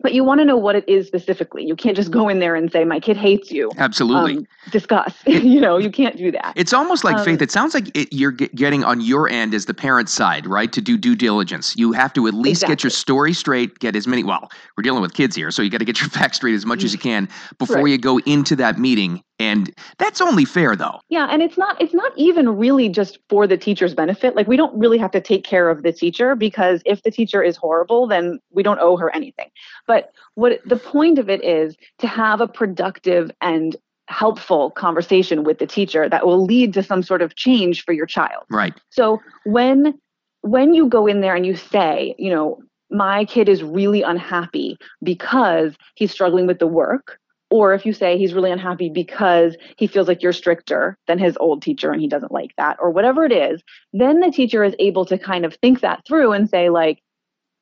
but 0.00 0.12
you 0.12 0.24
want 0.24 0.40
to 0.40 0.44
know 0.44 0.56
what 0.56 0.76
it 0.76 0.86
is 0.88 1.06
specifically. 1.06 1.64
You 1.64 1.74
can't 1.74 1.96
just 1.96 2.10
go 2.10 2.28
in 2.28 2.38
there 2.38 2.54
and 2.54 2.70
say, 2.70 2.84
"My 2.84 3.00
kid 3.00 3.16
hates 3.16 3.50
you." 3.50 3.70
Absolutely. 3.78 4.38
Um, 4.38 4.46
discuss. 4.70 5.14
you 5.26 5.60
know, 5.60 5.78
you 5.78 5.90
can't 5.90 6.16
do 6.16 6.30
that. 6.32 6.52
It's 6.56 6.72
almost 6.72 7.04
like 7.04 7.16
um, 7.16 7.24
faith. 7.24 7.40
It 7.40 7.50
sounds 7.50 7.72
like 7.74 7.96
it, 7.96 8.12
you're 8.12 8.32
getting 8.32 8.84
on 8.84 9.00
your 9.00 9.28
end 9.28 9.54
as 9.54 9.64
the 9.64 9.74
parent 9.74 10.08
side, 10.08 10.46
right? 10.46 10.72
To 10.72 10.80
do 10.80 10.98
due 10.98 11.14
diligence, 11.14 11.76
you 11.76 11.92
have 11.92 12.12
to 12.14 12.26
at 12.26 12.34
least 12.34 12.62
exactly. 12.62 12.74
get 12.74 12.84
your 12.84 12.90
story 12.90 13.32
straight. 13.32 13.78
Get 13.78 13.96
as 13.96 14.06
many. 14.06 14.22
Well, 14.22 14.50
we're 14.76 14.82
dealing 14.82 15.02
with 15.02 15.14
kids 15.14 15.34
here, 15.34 15.50
so 15.50 15.62
you 15.62 15.70
got 15.70 15.78
to 15.78 15.84
get 15.84 16.00
your 16.00 16.08
facts 16.10 16.36
straight 16.36 16.54
as 16.54 16.66
much 16.66 16.84
as 16.84 16.92
you 16.92 16.98
can 16.98 17.28
before 17.58 17.76
right. 17.76 17.86
you 17.86 17.98
go 17.98 18.18
into 18.20 18.56
that 18.56 18.78
meeting 18.78 19.22
and 19.38 19.74
that's 19.98 20.20
only 20.20 20.44
fair 20.44 20.76
though. 20.76 21.00
Yeah 21.08 21.28
and 21.30 21.42
it's 21.42 21.58
not 21.58 21.80
it's 21.80 21.94
not 21.94 22.12
even 22.16 22.56
really 22.56 22.88
just 22.88 23.18
for 23.28 23.46
the 23.46 23.56
teacher's 23.56 23.94
benefit. 23.94 24.34
Like 24.36 24.46
we 24.46 24.56
don't 24.56 24.76
really 24.78 24.98
have 24.98 25.10
to 25.12 25.20
take 25.20 25.44
care 25.44 25.68
of 25.68 25.82
the 25.82 25.92
teacher 25.92 26.34
because 26.34 26.82
if 26.84 27.02
the 27.02 27.10
teacher 27.10 27.42
is 27.42 27.56
horrible 27.56 28.06
then 28.06 28.38
we 28.50 28.62
don't 28.62 28.80
owe 28.80 28.96
her 28.96 29.14
anything. 29.14 29.50
But 29.86 30.12
what 30.34 30.60
the 30.64 30.76
point 30.76 31.18
of 31.18 31.28
it 31.28 31.44
is 31.44 31.76
to 31.98 32.06
have 32.06 32.40
a 32.40 32.48
productive 32.48 33.30
and 33.40 33.76
helpful 34.08 34.70
conversation 34.70 35.42
with 35.42 35.58
the 35.58 35.66
teacher 35.66 36.08
that 36.08 36.24
will 36.26 36.44
lead 36.44 36.72
to 36.74 36.82
some 36.82 37.02
sort 37.02 37.22
of 37.22 37.34
change 37.34 37.84
for 37.84 37.92
your 37.92 38.06
child. 38.06 38.44
Right. 38.50 38.74
So 38.90 39.20
when 39.44 39.98
when 40.42 40.74
you 40.74 40.88
go 40.88 41.06
in 41.06 41.20
there 41.20 41.34
and 41.34 41.44
you 41.44 41.56
say 41.56 42.14
you 42.18 42.30
know 42.30 42.58
my 42.90 43.24
kid 43.24 43.48
is 43.48 43.62
really 43.62 44.02
unhappy 44.02 44.78
because 45.02 45.74
he's 45.96 46.12
struggling 46.12 46.46
with 46.46 46.60
the 46.60 46.66
work 46.66 47.18
or 47.56 47.74
if 47.74 47.86
you 47.86 47.92
say 47.92 48.18
he's 48.18 48.34
really 48.34 48.50
unhappy 48.50 48.90
because 48.90 49.56
he 49.76 49.86
feels 49.86 50.08
like 50.08 50.22
you're 50.22 50.32
stricter 50.32 50.98
than 51.06 51.18
his 51.18 51.36
old 51.38 51.62
teacher 51.62 51.90
and 51.90 52.00
he 52.00 52.08
doesn't 52.08 52.32
like 52.32 52.54
that, 52.56 52.76
or 52.80 52.90
whatever 52.90 53.24
it 53.24 53.32
is, 53.32 53.62
then 53.92 54.20
the 54.20 54.30
teacher 54.30 54.62
is 54.62 54.74
able 54.78 55.04
to 55.06 55.16
kind 55.16 55.44
of 55.44 55.54
think 55.54 55.80
that 55.80 56.04
through 56.06 56.32
and 56.32 56.50
say, 56.50 56.68
like, 56.68 57.02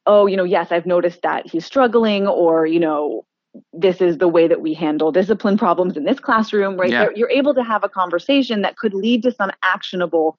oh, 0.07 0.27
you 0.27 0.37
know, 0.37 0.45
yes, 0.45 0.73
I've 0.73 0.87
noticed 0.87 1.23
that 1.23 1.47
he's 1.47 1.65
struggling, 1.65 2.27
or, 2.27 2.67
you 2.67 2.81
know, 2.81 3.25
this 3.73 4.01
is 4.01 4.19
the 4.19 4.29
way 4.29 4.49
that 4.49 4.61
we 4.61 4.75
handle 4.75 5.13
discipline 5.13 5.57
problems 5.57 5.97
in 5.97 6.05
this 6.05 6.19
classroom, 6.19 6.77
right? 6.77 6.91
Yeah. 6.91 7.07
You're 7.15 7.31
able 7.31 7.55
to 7.55 7.63
have 7.63 7.85
a 7.85 7.89
conversation 7.89 8.63
that 8.63 8.77
could 8.77 8.95
lead 8.95 9.23
to 9.23 9.33
some 9.33 9.53
actionable 9.63 10.37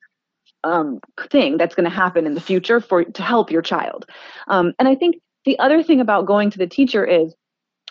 um, 0.66 1.00
thing 1.32 1.58
that's 1.58 1.76
going 1.76 1.90
to 1.90 1.96
happen 1.96 2.26
in 2.26 2.34
the 2.34 2.42
future 2.42 2.82
for 2.82 3.06
to 3.06 3.24
help 3.24 3.52
your 3.52 3.62
child. 3.62 4.06
Um, 4.48 4.74
and 4.80 4.88
I 4.88 4.96
think 4.96 5.16
the 5.46 5.58
other 5.60 5.82
thing 5.82 6.02
about 6.02 6.26
going 6.26 6.50
to 6.50 6.58
the 6.58 6.68
teacher 6.68 7.06
is 7.06 7.34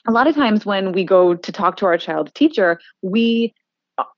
a 0.07 0.13
lot 0.13 0.27
of 0.27 0.35
times 0.35 0.67
when 0.67 0.93
we 0.93 1.05
go 1.05 1.35
to 1.35 1.53
talk 1.53 1.77
to 1.79 1.87
our 1.87 1.99
child's 1.99 2.33
teacher, 2.33 2.81
we 3.03 3.55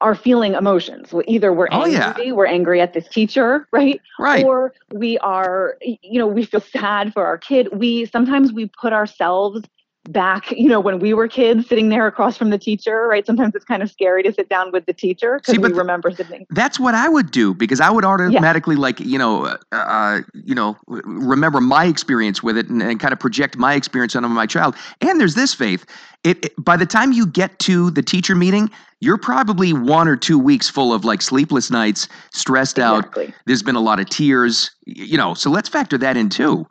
are 0.00 0.14
feeling 0.14 0.54
emotions. 0.54 1.12
Either 1.26 1.52
we're 1.52 1.68
oh, 1.70 1.84
angry, 1.84 2.26
yeah. 2.26 2.32
we're 2.32 2.46
angry 2.46 2.80
at 2.80 2.94
this 2.94 3.06
teacher, 3.08 3.68
right? 3.72 4.00
Right. 4.18 4.44
Or 4.44 4.72
we 4.92 5.18
are, 5.18 5.76
you 5.82 6.18
know, 6.18 6.26
we 6.26 6.44
feel 6.44 6.60
sad 6.60 7.12
for 7.12 7.26
our 7.26 7.38
kid. 7.38 7.68
We 7.72 8.06
sometimes 8.06 8.52
we 8.52 8.70
put 8.80 8.92
ourselves 8.92 9.62
back, 10.12 10.50
you 10.52 10.68
know, 10.68 10.80
when 10.80 10.98
we 10.98 11.14
were 11.14 11.28
kids 11.28 11.68
sitting 11.68 11.88
there 11.88 12.06
across 12.06 12.36
from 12.36 12.50
the 12.50 12.58
teacher, 12.58 13.06
right? 13.06 13.26
Sometimes 13.26 13.54
it's 13.54 13.64
kind 13.64 13.82
of 13.82 13.90
scary 13.90 14.22
to 14.22 14.32
sit 14.32 14.48
down 14.48 14.72
with 14.72 14.86
the 14.86 14.92
teacher 14.92 15.38
because 15.38 15.58
we 15.58 15.72
remember 15.72 16.10
sitting. 16.10 16.46
That's 16.50 16.78
what 16.80 16.94
I 16.94 17.08
would 17.08 17.30
do 17.30 17.54
because 17.54 17.80
I 17.80 17.90
would 17.90 18.04
automatically, 18.04 18.76
yeah. 18.76 18.80
like, 18.80 19.00
you 19.00 19.18
know, 19.18 19.46
uh, 19.46 19.56
uh, 19.72 20.20
you 20.34 20.54
know, 20.54 20.76
remember 20.86 21.60
my 21.60 21.86
experience 21.86 22.42
with 22.42 22.56
it 22.56 22.68
and, 22.68 22.82
and, 22.82 23.00
kind 23.00 23.12
of 23.12 23.20
project 23.20 23.56
my 23.56 23.74
experience 23.74 24.16
onto 24.16 24.28
my 24.28 24.46
child. 24.46 24.74
And 25.00 25.20
there's 25.20 25.34
this 25.34 25.52
faith. 25.54 25.84
It, 26.24 26.46
it, 26.46 26.64
by 26.64 26.76
the 26.76 26.86
time 26.86 27.12
you 27.12 27.26
get 27.26 27.58
to 27.60 27.90
the 27.90 28.02
teacher 28.02 28.34
meeting, 28.34 28.70
you're 29.00 29.18
probably 29.18 29.72
one 29.72 30.08
or 30.08 30.16
two 30.16 30.38
weeks 30.38 30.68
full 30.68 30.92
of 30.92 31.04
like 31.04 31.20
sleepless 31.20 31.70
nights, 31.70 32.08
stressed 32.32 32.78
exactly. 32.78 33.28
out. 33.28 33.34
There's 33.44 33.62
been 33.62 33.76
a 33.76 33.80
lot 33.80 34.00
of 34.00 34.08
tears, 34.08 34.70
you 34.86 35.18
know. 35.18 35.34
So 35.34 35.50
let's 35.50 35.68
factor 35.68 35.98
that 35.98 36.16
in 36.16 36.30
too. 36.30 36.66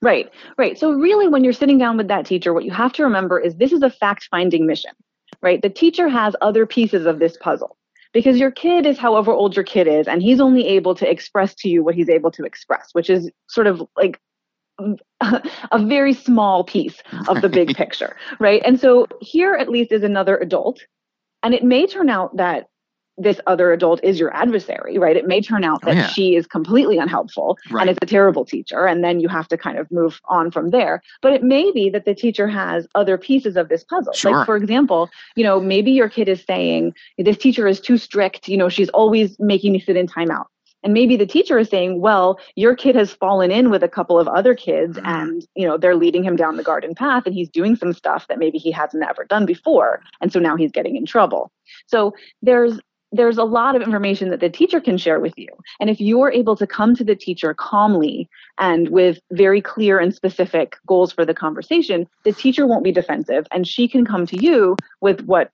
Right, 0.00 0.30
right. 0.56 0.78
So, 0.78 0.92
really, 0.92 1.26
when 1.26 1.42
you're 1.42 1.52
sitting 1.52 1.78
down 1.78 1.96
with 1.96 2.08
that 2.08 2.24
teacher, 2.24 2.54
what 2.54 2.64
you 2.64 2.70
have 2.70 2.92
to 2.94 3.02
remember 3.02 3.40
is 3.40 3.56
this 3.56 3.72
is 3.72 3.82
a 3.82 3.90
fact 3.90 4.28
finding 4.30 4.66
mission, 4.66 4.92
right? 5.42 5.60
The 5.60 5.70
teacher 5.70 6.08
has 6.08 6.36
other 6.40 6.66
pieces 6.66 7.04
of 7.04 7.18
this 7.18 7.36
puzzle 7.36 7.76
because 8.12 8.38
your 8.38 8.52
kid 8.52 8.86
is 8.86 8.96
however 8.96 9.32
old 9.32 9.56
your 9.56 9.64
kid 9.64 9.88
is, 9.88 10.06
and 10.06 10.22
he's 10.22 10.40
only 10.40 10.66
able 10.68 10.94
to 10.94 11.10
express 11.10 11.54
to 11.56 11.68
you 11.68 11.82
what 11.82 11.96
he's 11.96 12.08
able 12.08 12.30
to 12.30 12.44
express, 12.44 12.90
which 12.92 13.10
is 13.10 13.28
sort 13.48 13.66
of 13.66 13.82
like 13.96 14.20
a 15.20 15.84
very 15.84 16.12
small 16.12 16.62
piece 16.62 17.02
of 17.26 17.42
the 17.42 17.48
big 17.48 17.68
picture, 17.76 18.16
right? 18.38 18.62
And 18.64 18.78
so, 18.78 19.08
here 19.20 19.54
at 19.54 19.68
least 19.68 19.90
is 19.90 20.04
another 20.04 20.36
adult, 20.36 20.80
and 21.42 21.54
it 21.54 21.64
may 21.64 21.88
turn 21.88 22.08
out 22.08 22.36
that 22.36 22.68
this 23.18 23.40
other 23.46 23.72
adult 23.72 24.00
is 24.02 24.18
your 24.20 24.32
adversary, 24.34 24.96
right? 24.98 25.16
It 25.16 25.26
may 25.26 25.40
turn 25.40 25.64
out 25.64 25.80
Oh, 25.82 25.86
that 25.86 25.96
yeah. 25.96 26.06
she 26.08 26.36
is 26.36 26.46
completely 26.46 26.98
unhelpful 26.98 27.58
Right. 27.70 27.82
and 27.82 27.90
is 27.90 27.98
a 28.00 28.06
terrible 28.06 28.44
teacher, 28.44 28.86
and 28.86 29.02
then 29.02 29.20
you 29.20 29.28
have 29.28 29.48
to 29.48 29.56
kind 29.58 29.78
of 29.78 29.90
move 29.90 30.20
on 30.26 30.50
from 30.50 30.70
there. 30.70 31.02
But 31.20 31.32
it 31.32 31.42
may 31.42 31.70
be 31.72 31.90
that 31.90 32.04
the 32.04 32.14
teacher 32.14 32.48
has 32.48 32.86
other 32.94 33.18
pieces 33.18 33.56
of 33.56 33.68
this 33.68 33.84
puzzle. 33.84 34.12
Sure. 34.12 34.32
Like, 34.32 34.46
for 34.46 34.56
example, 34.56 35.10
you 35.36 35.44
know, 35.44 35.60
maybe 35.60 35.90
your 35.90 36.08
kid 36.08 36.28
is 36.28 36.44
saying, 36.46 36.94
This 37.18 37.36
teacher 37.36 37.66
is 37.66 37.80
too 37.80 37.98
strict, 37.98 38.48
you 38.48 38.56
know, 38.56 38.68
she's 38.68 38.88
always 38.90 39.38
making 39.38 39.72
me 39.72 39.80
sit 39.80 39.96
in 39.96 40.06
timeout. 40.06 40.46
And 40.84 40.94
maybe 40.94 41.16
the 41.16 41.26
teacher 41.26 41.58
is 41.58 41.68
saying, 41.68 42.00
well, 42.00 42.38
your 42.54 42.76
kid 42.76 42.94
has 42.94 43.12
fallen 43.12 43.50
in 43.50 43.68
with 43.68 43.82
a 43.82 43.88
couple 43.88 44.16
of 44.16 44.28
other 44.28 44.54
kids 44.54 44.96
Mhm. 44.96 45.06
and, 45.06 45.46
you 45.56 45.66
know, 45.66 45.76
they're 45.76 45.96
leading 45.96 46.22
him 46.22 46.36
down 46.36 46.56
the 46.56 46.62
garden 46.62 46.94
path 46.94 47.24
and 47.26 47.34
he's 47.34 47.48
doing 47.48 47.74
some 47.74 47.92
stuff 47.92 48.28
that 48.28 48.38
maybe 48.38 48.58
he 48.58 48.70
hasn't 48.70 49.02
ever 49.02 49.24
done 49.24 49.44
before. 49.44 50.00
And 50.20 50.32
so 50.32 50.38
now 50.38 50.54
he's 50.54 50.70
getting 50.70 50.94
in 50.94 51.04
trouble. 51.04 51.50
So 51.86 52.14
there's 52.42 52.78
there's 53.12 53.38
a 53.38 53.44
lot 53.44 53.74
of 53.74 53.82
information 53.82 54.30
that 54.30 54.40
the 54.40 54.50
teacher 54.50 54.80
can 54.80 54.98
share 54.98 55.18
with 55.20 55.32
you. 55.36 55.48
And 55.80 55.88
if 55.88 56.00
you're 56.00 56.30
able 56.30 56.56
to 56.56 56.66
come 56.66 56.94
to 56.96 57.04
the 57.04 57.16
teacher 57.16 57.54
calmly 57.54 58.28
and 58.58 58.90
with 58.90 59.18
very 59.32 59.62
clear 59.62 59.98
and 59.98 60.14
specific 60.14 60.76
goals 60.86 61.12
for 61.12 61.24
the 61.24 61.34
conversation, 61.34 62.06
the 62.24 62.32
teacher 62.32 62.66
won't 62.66 62.84
be 62.84 62.92
defensive 62.92 63.46
and 63.50 63.66
she 63.66 63.88
can 63.88 64.04
come 64.04 64.26
to 64.26 64.42
you 64.42 64.76
with 65.00 65.22
what 65.22 65.50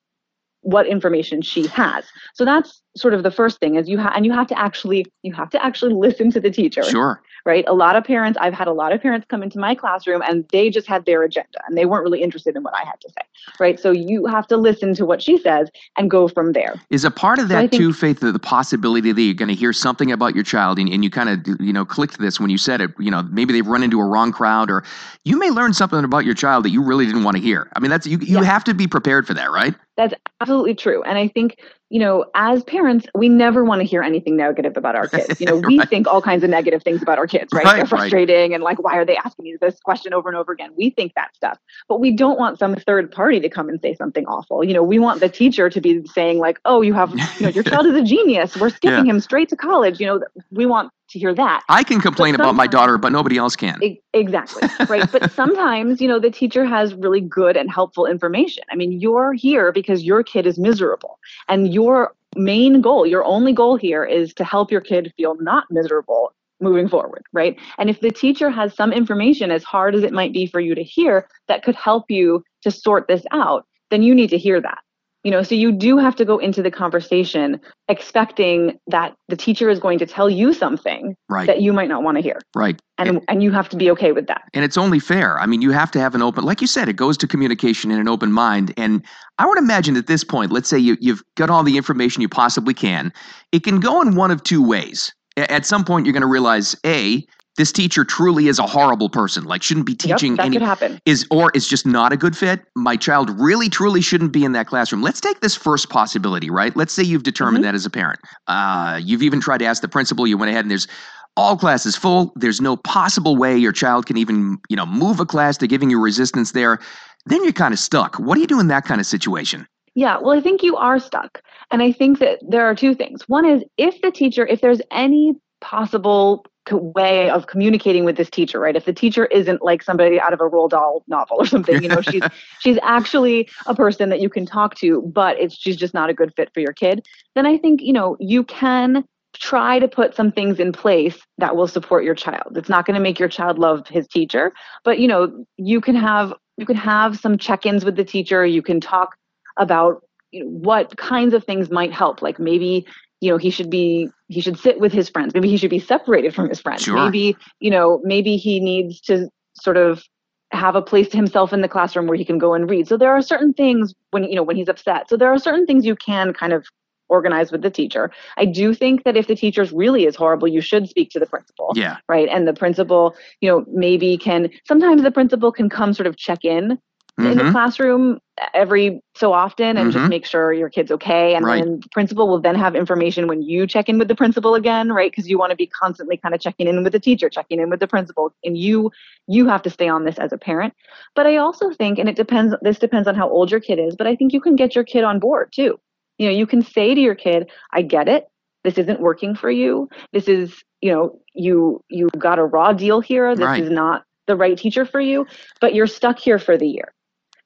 what 0.64 0.86
information 0.86 1.42
she 1.42 1.66
has. 1.66 2.06
So 2.32 2.44
that's 2.46 2.80
sort 2.96 3.12
of 3.12 3.22
the 3.22 3.30
first 3.30 3.60
thing 3.60 3.74
is 3.74 3.86
you 3.86 3.98
have 3.98 4.12
and 4.16 4.24
you 4.24 4.32
have 4.32 4.46
to 4.46 4.58
actually 4.58 5.04
you 5.22 5.32
have 5.34 5.50
to 5.50 5.64
actually 5.64 5.92
listen 5.92 6.30
to 6.32 6.40
the 6.40 6.50
teacher 6.50 6.82
Sure. 6.82 7.22
Right? 7.44 7.64
A 7.68 7.74
lot 7.74 7.94
of 7.96 8.04
parents, 8.04 8.38
I've 8.40 8.54
had 8.54 8.68
a 8.68 8.72
lot 8.72 8.92
of 8.92 9.02
parents 9.02 9.26
come 9.28 9.42
into 9.42 9.58
my 9.58 9.74
classroom 9.74 10.22
and 10.26 10.46
they 10.52 10.70
just 10.70 10.86
had 10.86 11.04
their 11.04 11.22
agenda 11.22 11.58
and 11.68 11.76
they 11.76 11.84
weren't 11.84 12.02
really 12.04 12.22
interested 12.22 12.56
in 12.56 12.62
what 12.62 12.74
I 12.74 12.84
had 12.84 13.00
to 13.02 13.08
say, 13.10 13.22
right? 13.60 13.78
So 13.78 13.90
you 13.90 14.26
have 14.26 14.46
to 14.48 14.56
listen 14.56 14.94
to 14.94 15.04
what 15.04 15.22
she 15.22 15.36
says 15.38 15.68
and 15.98 16.10
go 16.10 16.26
from 16.28 16.52
there. 16.52 16.74
Is 16.90 17.04
a 17.04 17.10
part 17.10 17.38
of 17.38 17.44
So 17.44 17.48
that 17.54 17.70
think- 17.70 17.82
too, 17.82 17.92
Faith, 17.92 18.20
the, 18.20 18.32
the 18.32 18.38
possibility 18.38 19.12
that 19.12 19.20
you're 19.20 19.34
going 19.34 19.48
to 19.48 19.54
hear 19.54 19.72
something 19.72 20.10
about 20.10 20.34
your 20.34 20.44
child, 20.44 20.78
and, 20.78 20.88
and 20.88 21.04
you 21.04 21.10
kind 21.10 21.28
of 21.28 21.60
you 21.60 21.72
know 21.72 21.84
clicked 21.84 22.18
this 22.18 22.40
when 22.40 22.50
you 22.50 22.58
said 22.58 22.80
it. 22.80 22.90
You 22.98 23.10
know, 23.10 23.22
maybe 23.24 23.52
they've 23.52 23.66
run 23.66 23.82
into 23.82 24.00
a 24.00 24.04
wrong 24.04 24.32
crowd, 24.32 24.70
or 24.70 24.82
you 25.24 25.38
may 25.38 25.50
learn 25.50 25.72
something 25.74 26.02
about 26.04 26.24
your 26.24 26.34
child 26.34 26.64
that 26.64 26.70
you 26.70 26.82
really 26.82 27.06
didn't 27.06 27.24
want 27.24 27.36
to 27.36 27.42
hear. 27.42 27.70
I 27.76 27.80
mean, 27.80 27.90
that's 27.90 28.06
you. 28.06 28.18
You 28.18 28.38
Yeah. 28.38 28.44
have 28.44 28.64
to 28.64 28.74
be 28.74 28.86
prepared 28.86 29.26
for 29.26 29.34
that, 29.34 29.50
right? 29.50 29.74
That's 29.96 30.14
absolutely 30.40 30.74
true. 30.74 31.02
And 31.04 31.16
I 31.18 31.28
think, 31.28 31.58
you 31.90 32.00
know, 32.00 32.24
as 32.34 32.64
parents, 32.64 33.06
we 33.14 33.28
never 33.28 33.64
want 33.64 33.80
to 33.80 33.86
hear 33.86 34.02
anything 34.02 34.36
negative 34.36 34.76
about 34.76 34.96
our 34.96 35.06
kids. 35.08 35.40
You 35.40 35.46
know, 35.46 35.56
we 35.56 35.78
Right. 35.78 35.88
think 35.90 36.06
all 36.08 36.22
kinds 36.22 36.42
of 36.42 36.50
negative 36.50 36.82
things 36.82 37.02
about 37.02 37.18
our 37.18 37.26
kids, 37.26 37.52
right? 37.52 37.64
Right, 37.64 37.74
They're 37.76 37.84
right. 37.84 37.88
frustrating 37.88 38.54
and 38.54 38.64
like, 38.64 38.82
why 38.82 38.96
are 38.96 39.04
they 39.04 39.16
asking 39.16 39.44
me 39.44 39.56
this 39.60 39.78
question 39.80 40.12
over 40.12 40.28
and 40.28 40.36
over 40.36 40.52
again? 40.52 40.70
We 40.76 40.90
think 40.90 41.12
that 41.14 41.34
stuff. 41.36 41.58
But 41.88 42.00
we 42.00 42.10
don't 42.16 42.38
want 42.38 42.58
some 42.58 42.74
third 42.74 43.10
party 43.12 43.38
to 43.40 43.48
come 43.48 43.68
and 43.68 43.80
say 43.80 43.94
something 43.94 44.26
awful. 44.26 44.64
You 44.64 44.74
know, 44.74 44.82
we 44.82 44.98
want 44.98 45.20
the 45.20 45.28
teacher 45.28 45.68
to 45.70 45.80
be 45.80 46.04
saying, 46.06 46.38
like, 46.38 46.58
oh, 46.64 46.80
you 46.82 46.94
have, 46.94 47.10
you 47.12 47.44
know, 47.46 47.48
your 47.50 47.64
child 47.70 47.86
is 47.86 47.94
a 47.94 48.02
genius. 48.02 48.56
We're 48.56 48.70
skipping 48.70 49.06
him 49.06 49.20
straight 49.20 49.48
to 49.50 49.56
college. 49.56 50.00
You 50.00 50.06
know, 50.06 50.20
we 50.50 50.66
want 50.66 50.90
to 51.14 51.18
hear 51.18 51.34
that. 51.34 51.62
I 51.68 51.82
can 51.82 52.00
complain 52.00 52.34
about 52.34 52.54
my 52.54 52.66
daughter, 52.66 52.98
but 52.98 53.10
nobody 53.12 53.38
else 53.38 53.56
can. 53.56 53.82
E- 53.82 54.00
Exactly. 54.12 54.68
Right. 54.88 55.10
but 55.10 55.32
sometimes, 55.40 56.00
you 56.00 56.08
know, 56.08 56.18
the 56.20 56.30
teacher 56.30 56.64
has 56.64 56.92
really 56.94 57.20
good 57.20 57.56
and 57.56 57.70
helpful 57.70 58.04
information. 58.04 58.64
I 58.70 58.76
mean, 58.76 58.92
you're 59.00 59.32
here 59.32 59.72
because 59.72 60.02
your 60.02 60.22
kid 60.22 60.46
is 60.46 60.58
miserable. 60.58 61.18
And 61.48 61.72
your 61.72 62.14
main 62.36 62.80
goal, 62.80 63.06
your 63.06 63.24
only 63.24 63.52
goal 63.52 63.76
here 63.76 64.04
is 64.04 64.34
to 64.34 64.44
help 64.44 64.70
your 64.70 64.80
kid 64.80 65.12
feel 65.16 65.36
not 65.40 65.64
miserable 65.70 66.32
moving 66.60 66.88
forward. 66.88 67.24
Right. 67.32 67.58
And 67.78 67.88
if 67.88 68.00
the 68.00 68.10
teacher 68.10 68.50
has 68.50 68.74
some 68.74 68.92
information, 68.92 69.50
as 69.50 69.64
hard 69.64 69.94
as 69.94 70.02
it 70.02 70.12
might 70.12 70.32
be 70.32 70.46
for 70.46 70.60
you 70.60 70.74
to 70.74 70.82
hear, 70.82 71.28
that 71.48 71.62
could 71.62 71.74
help 71.76 72.10
you 72.10 72.44
to 72.62 72.70
sort 72.70 73.06
this 73.08 73.24
out, 73.30 73.66
then 73.90 74.02
you 74.02 74.14
need 74.14 74.30
to 74.30 74.38
hear 74.38 74.60
that. 74.60 74.78
You 75.24 75.30
know, 75.30 75.42
so 75.42 75.54
you 75.54 75.72
do 75.72 75.96
have 75.96 76.14
to 76.16 76.24
go 76.24 76.38
into 76.38 76.62
the 76.62 76.70
conversation 76.70 77.58
expecting 77.88 78.78
that 78.86 79.14
the 79.28 79.36
teacher 79.36 79.70
is 79.70 79.80
going 79.80 79.98
to 79.98 80.06
tell 80.06 80.28
you 80.28 80.52
something 80.52 81.16
right. 81.30 81.46
that 81.46 81.62
you 81.62 81.72
might 81.72 81.88
not 81.88 82.02
want 82.02 82.18
to 82.18 82.22
hear. 82.22 82.38
right. 82.54 82.78
And, 82.98 83.20
and 83.26 83.42
you 83.42 83.50
have 83.50 83.68
to 83.70 83.76
be 83.76 83.90
okay 83.90 84.12
with 84.12 84.28
that. 84.28 84.42
And 84.52 84.64
it's 84.64 84.76
only 84.76 85.00
fair. 85.00 85.40
I 85.40 85.46
mean, 85.46 85.62
you 85.62 85.72
have 85.72 85.90
to 85.92 85.98
have 85.98 86.14
an 86.14 86.22
open, 86.22 86.44
like 86.44 86.60
you 86.60 86.68
said, 86.68 86.88
it 86.88 86.92
goes 86.94 87.16
to 87.18 87.26
communication 87.26 87.90
and 87.90 87.98
an 87.98 88.06
open 88.06 88.30
mind. 88.30 88.72
And 88.76 89.02
I 89.38 89.46
would 89.46 89.58
imagine 89.58 89.96
at 89.96 90.06
this 90.06 90.22
point, 90.22 90.52
let's 90.52 90.68
say 90.68 90.78
you, 90.78 90.96
you've 91.00 91.22
got 91.34 91.50
all 91.50 91.64
the 91.64 91.76
information 91.76 92.22
you 92.22 92.28
possibly 92.28 92.74
can, 92.74 93.12
it 93.50 93.64
can 93.64 93.80
go 93.80 94.00
in 94.02 94.14
one 94.14 94.30
of 94.30 94.44
two 94.44 94.64
ways. 94.64 95.12
At 95.36 95.66
some 95.66 95.84
point, 95.84 96.06
you're 96.06 96.12
going 96.12 96.20
to 96.20 96.28
realize 96.28 96.76
A, 96.86 97.26
this 97.56 97.70
teacher 97.72 98.04
truly 98.04 98.48
is 98.48 98.58
a 98.58 98.66
horrible 98.66 99.08
person, 99.08 99.44
like 99.44 99.62
shouldn't 99.62 99.86
be 99.86 99.94
teaching 99.94 100.32
yep, 100.32 100.38
that 100.38 100.46
any 100.46 100.56
could 100.56 100.62
happen. 100.66 100.98
is 101.06 101.26
or 101.30 101.50
is 101.54 101.68
just 101.68 101.86
not 101.86 102.12
a 102.12 102.16
good 102.16 102.36
fit. 102.36 102.62
My 102.74 102.96
child 102.96 103.30
really 103.38 103.68
truly 103.68 104.00
shouldn't 104.00 104.32
be 104.32 104.44
in 104.44 104.52
that 104.52 104.66
classroom. 104.66 105.02
Let's 105.02 105.20
take 105.20 105.40
this 105.40 105.54
first 105.54 105.88
possibility, 105.90 106.50
right? 106.50 106.74
Let's 106.76 106.92
say 106.92 107.02
you've 107.02 107.22
determined 107.22 107.62
Mhm. 107.64 107.68
that 107.68 107.74
as 107.74 107.86
a 107.86 107.90
parent. 107.90 108.20
Uh, 108.48 108.98
you've 109.02 109.22
even 109.22 109.40
tried 109.40 109.58
to 109.58 109.64
ask 109.66 109.82
the 109.82 109.88
principal. 109.88 110.26
You 110.26 110.36
went 110.36 110.50
ahead 110.50 110.64
and 110.64 110.70
there's 110.70 110.88
all 111.36 111.56
classes 111.56 111.96
full. 111.96 112.32
There's 112.36 112.60
no 112.60 112.76
possible 112.76 113.36
way 113.36 113.56
your 113.56 113.72
child 113.72 114.06
can 114.06 114.16
even 114.16 114.58
you 114.68 114.76
know 114.76 114.86
move 114.86 115.20
a 115.20 115.26
class 115.26 115.56
to 115.58 115.66
giving 115.66 115.90
you 115.90 116.00
resistance 116.00 116.52
there. 116.52 116.78
Then 117.26 117.42
you're 117.44 117.52
kind 117.52 117.72
of 117.72 117.78
stuck. 117.78 118.16
What 118.16 118.34
do 118.34 118.40
you 118.40 118.46
do 118.46 118.60
in 118.60 118.68
that 118.68 118.84
kind 118.84 119.00
of 119.00 119.06
situation? 119.06 119.66
Yeah, 119.94 120.18
well, 120.20 120.36
I 120.36 120.40
think 120.40 120.62
you 120.64 120.76
are 120.76 120.98
stuck. 120.98 121.40
And 121.70 121.80
I 121.80 121.92
think 121.92 122.18
that 122.18 122.40
there 122.48 122.66
are 122.66 122.74
two 122.74 122.94
things. 122.96 123.22
One 123.28 123.44
is 123.44 123.62
if 123.78 124.00
the 124.02 124.10
teacher, 124.10 124.44
if 124.46 124.60
there's 124.60 124.80
any 124.90 125.34
possible 125.60 126.44
way 126.72 127.30
of 127.30 127.46
communicating 127.46 128.04
with 128.04 128.16
this 128.16 128.30
teacher, 128.30 128.58
right? 128.58 128.76
If 128.76 128.84
the 128.84 128.92
teacher 128.92 129.26
isn't 129.26 129.62
like 129.62 129.82
somebody 129.82 130.20
out 130.20 130.32
of 130.32 130.40
a 130.40 130.44
Roald 130.44 130.70
Dahl 130.70 131.04
novel 131.06 131.36
or 131.38 131.46
something, 131.46 131.82
you 131.82 131.88
know, 131.88 132.00
she's 132.00 132.22
she's 132.60 132.78
actually 132.82 133.48
a 133.66 133.74
person 133.74 134.08
that 134.08 134.20
you 134.20 134.28
can 134.28 134.46
talk 134.46 134.74
to, 134.76 135.02
but 135.02 135.38
it's 135.38 135.54
she's 135.54 135.76
just 135.76 135.94
not 135.94 136.10
a 136.10 136.14
good 136.14 136.32
fit 136.34 136.52
for 136.54 136.60
your 136.60 136.72
kid, 136.72 137.06
then 137.34 137.46
I 137.46 137.58
think, 137.58 137.82
you 137.82 137.92
know, 137.92 138.16
you 138.18 138.44
can 138.44 139.04
try 139.34 139.78
to 139.78 139.88
put 139.88 140.14
some 140.14 140.30
things 140.30 140.60
in 140.60 140.72
place 140.72 141.18
that 141.38 141.56
will 141.56 141.66
support 141.66 142.04
your 142.04 142.14
child. 142.14 142.56
It's 142.56 142.68
not 142.68 142.86
going 142.86 142.94
to 142.94 143.00
make 143.00 143.18
your 143.18 143.28
child 143.28 143.58
love 143.58 143.86
his 143.88 144.06
teacher, 144.06 144.52
but 144.84 144.98
you 144.98 145.08
know, 145.08 145.44
you 145.56 145.80
can 145.80 145.96
have 145.96 146.32
you 146.56 146.66
can 146.66 146.76
have 146.76 147.18
some 147.18 147.36
check-ins 147.36 147.84
with 147.84 147.96
the 147.96 148.04
teacher, 148.04 148.46
you 148.46 148.62
can 148.62 148.80
talk 148.80 149.16
about 149.56 150.02
you 150.30 150.44
know, 150.44 150.50
what 150.50 150.96
kinds 150.96 151.34
of 151.34 151.44
things 151.44 151.68
might 151.68 151.92
help 151.92 152.22
like 152.22 152.38
maybe 152.38 152.86
you 153.24 153.30
know 153.30 153.38
he 153.38 153.48
should 153.48 153.70
be 153.70 154.10
he 154.28 154.42
should 154.42 154.58
sit 154.58 154.78
with 154.78 154.92
his 154.92 155.08
friends. 155.08 155.32
Maybe 155.32 155.48
he 155.48 155.56
should 155.56 155.70
be 155.70 155.78
separated 155.78 156.34
from 156.34 156.48
his 156.50 156.60
friends. 156.60 156.82
Sure. 156.82 157.02
maybe 157.02 157.36
you 157.58 157.70
know 157.70 158.00
maybe 158.04 158.36
he 158.36 158.60
needs 158.60 159.00
to 159.02 159.30
sort 159.54 159.78
of 159.78 160.02
have 160.50 160.76
a 160.76 160.82
place 160.82 161.08
to 161.08 161.16
himself 161.16 161.52
in 161.52 161.62
the 161.62 161.68
classroom 161.68 162.06
where 162.06 162.18
he 162.18 162.24
can 162.24 162.38
go 162.38 162.52
and 162.52 162.68
read. 162.68 162.86
So 162.86 162.96
there 162.96 163.12
are 163.12 163.22
certain 163.22 163.54
things 163.54 163.94
when 164.10 164.24
you 164.24 164.36
know 164.36 164.42
when 164.42 164.56
he's 164.56 164.68
upset. 164.68 165.08
So 165.08 165.16
there 165.16 165.32
are 165.32 165.38
certain 165.38 165.64
things 165.64 165.86
you 165.86 165.96
can 165.96 166.34
kind 166.34 166.52
of 166.52 166.66
organize 167.08 167.50
with 167.50 167.62
the 167.62 167.70
teacher. 167.70 168.10
I 168.36 168.44
do 168.44 168.74
think 168.74 169.04
that 169.04 169.16
if 169.16 169.26
the 169.26 169.36
teacher's 169.36 169.72
really 169.72 170.04
is 170.04 170.16
horrible 170.16 170.48
you 170.48 170.60
should 170.60 170.88
speak 170.88 171.10
to 171.10 171.18
the 171.18 171.26
principal 171.26 171.72
Yeah, 171.74 171.96
right? 172.08 172.28
And 172.28 172.46
the 172.46 172.54
principal 172.54 173.16
you 173.40 173.48
know 173.50 173.64
maybe 173.72 174.18
can 174.18 174.50
sometimes 174.68 175.02
the 175.02 175.10
principal 175.10 175.50
can 175.50 175.70
come 175.70 175.94
sort 175.94 176.06
of 176.06 176.16
check 176.16 176.44
in 176.44 176.78
in 177.18 177.38
the 177.38 177.44
Mhm. 177.44 177.52
classroom 177.52 178.18
every 178.52 179.00
so 179.14 179.32
often 179.32 179.76
and 179.76 179.90
Mhm. 179.90 179.92
just 179.92 180.08
make 180.08 180.26
sure 180.26 180.52
your 180.52 180.68
kid's 180.68 180.90
okay. 180.90 181.34
And 181.34 181.46
Right. 181.46 181.62
then 181.64 181.80
the 181.80 181.88
principal 181.90 182.26
will 182.28 182.40
then 182.40 182.56
have 182.56 182.74
information 182.74 183.28
when 183.28 183.42
you 183.42 183.66
check 183.66 183.88
in 183.88 183.98
with 183.98 184.08
the 184.08 184.14
principal 184.16 184.54
again, 184.56 184.92
right? 184.92 185.10
Because 185.10 185.28
you 185.28 185.38
want 185.38 185.50
to 185.50 185.56
be 185.56 185.66
constantly 185.68 186.16
kind 186.16 186.34
of 186.34 186.40
checking 186.40 186.66
in 186.66 186.82
with 186.82 186.92
the 186.92 187.00
teacher, 187.00 187.28
checking 187.30 187.60
in 187.60 187.70
with 187.70 187.80
the 187.80 187.86
principal, 187.86 188.32
and 188.44 188.58
you 188.58 188.90
you 189.28 189.46
have 189.46 189.62
to 189.62 189.70
stay 189.70 189.88
on 189.88 190.04
this 190.04 190.18
as 190.18 190.32
a 190.32 190.38
parent. 190.38 190.74
But 191.14 191.26
I 191.26 191.36
also 191.36 191.70
think, 191.70 191.98
and 191.98 192.08
it 192.08 192.16
depends. 192.16 192.54
This 192.62 192.78
depends 192.78 193.06
on 193.06 193.14
how 193.14 193.28
old 193.28 193.50
your 193.50 193.60
kid 193.60 193.78
is, 193.78 193.94
but 193.96 194.06
I 194.06 194.16
think 194.16 194.32
you 194.32 194.40
can 194.40 194.56
get 194.56 194.74
your 194.74 194.84
kid 194.84 195.04
on 195.04 195.20
board 195.20 195.52
too. 195.54 195.78
You 196.18 196.26
know, 196.28 196.32
you 196.34 196.46
can 196.46 196.62
say 196.62 196.94
to 196.94 197.00
your 197.00 197.14
kid, 197.14 197.48
"I 197.72 197.82
get 197.82 198.08
it. 198.08 198.26
This 198.64 198.78
isn't 198.78 199.00
working 199.00 199.34
for 199.36 199.50
you. 199.50 199.88
This 200.12 200.28
is, 200.28 200.62
you 200.80 200.90
know, 200.92 201.18
you 201.34 201.80
you 201.88 202.08
got 202.18 202.38
a 202.40 202.44
raw 202.44 202.72
deal 202.72 203.00
here. 203.00 203.36
This 203.36 203.46
Right. 203.46 203.62
is 203.62 203.70
not 203.70 204.04
the 204.26 204.36
right 204.36 204.56
teacher 204.58 204.84
for 204.86 205.00
you, 205.00 205.26
but 205.60 205.74
you're 205.74 205.86
stuck 205.86 206.18
here 206.18 206.38
for 206.40 206.56
the 206.56 206.66
year." 206.66 206.93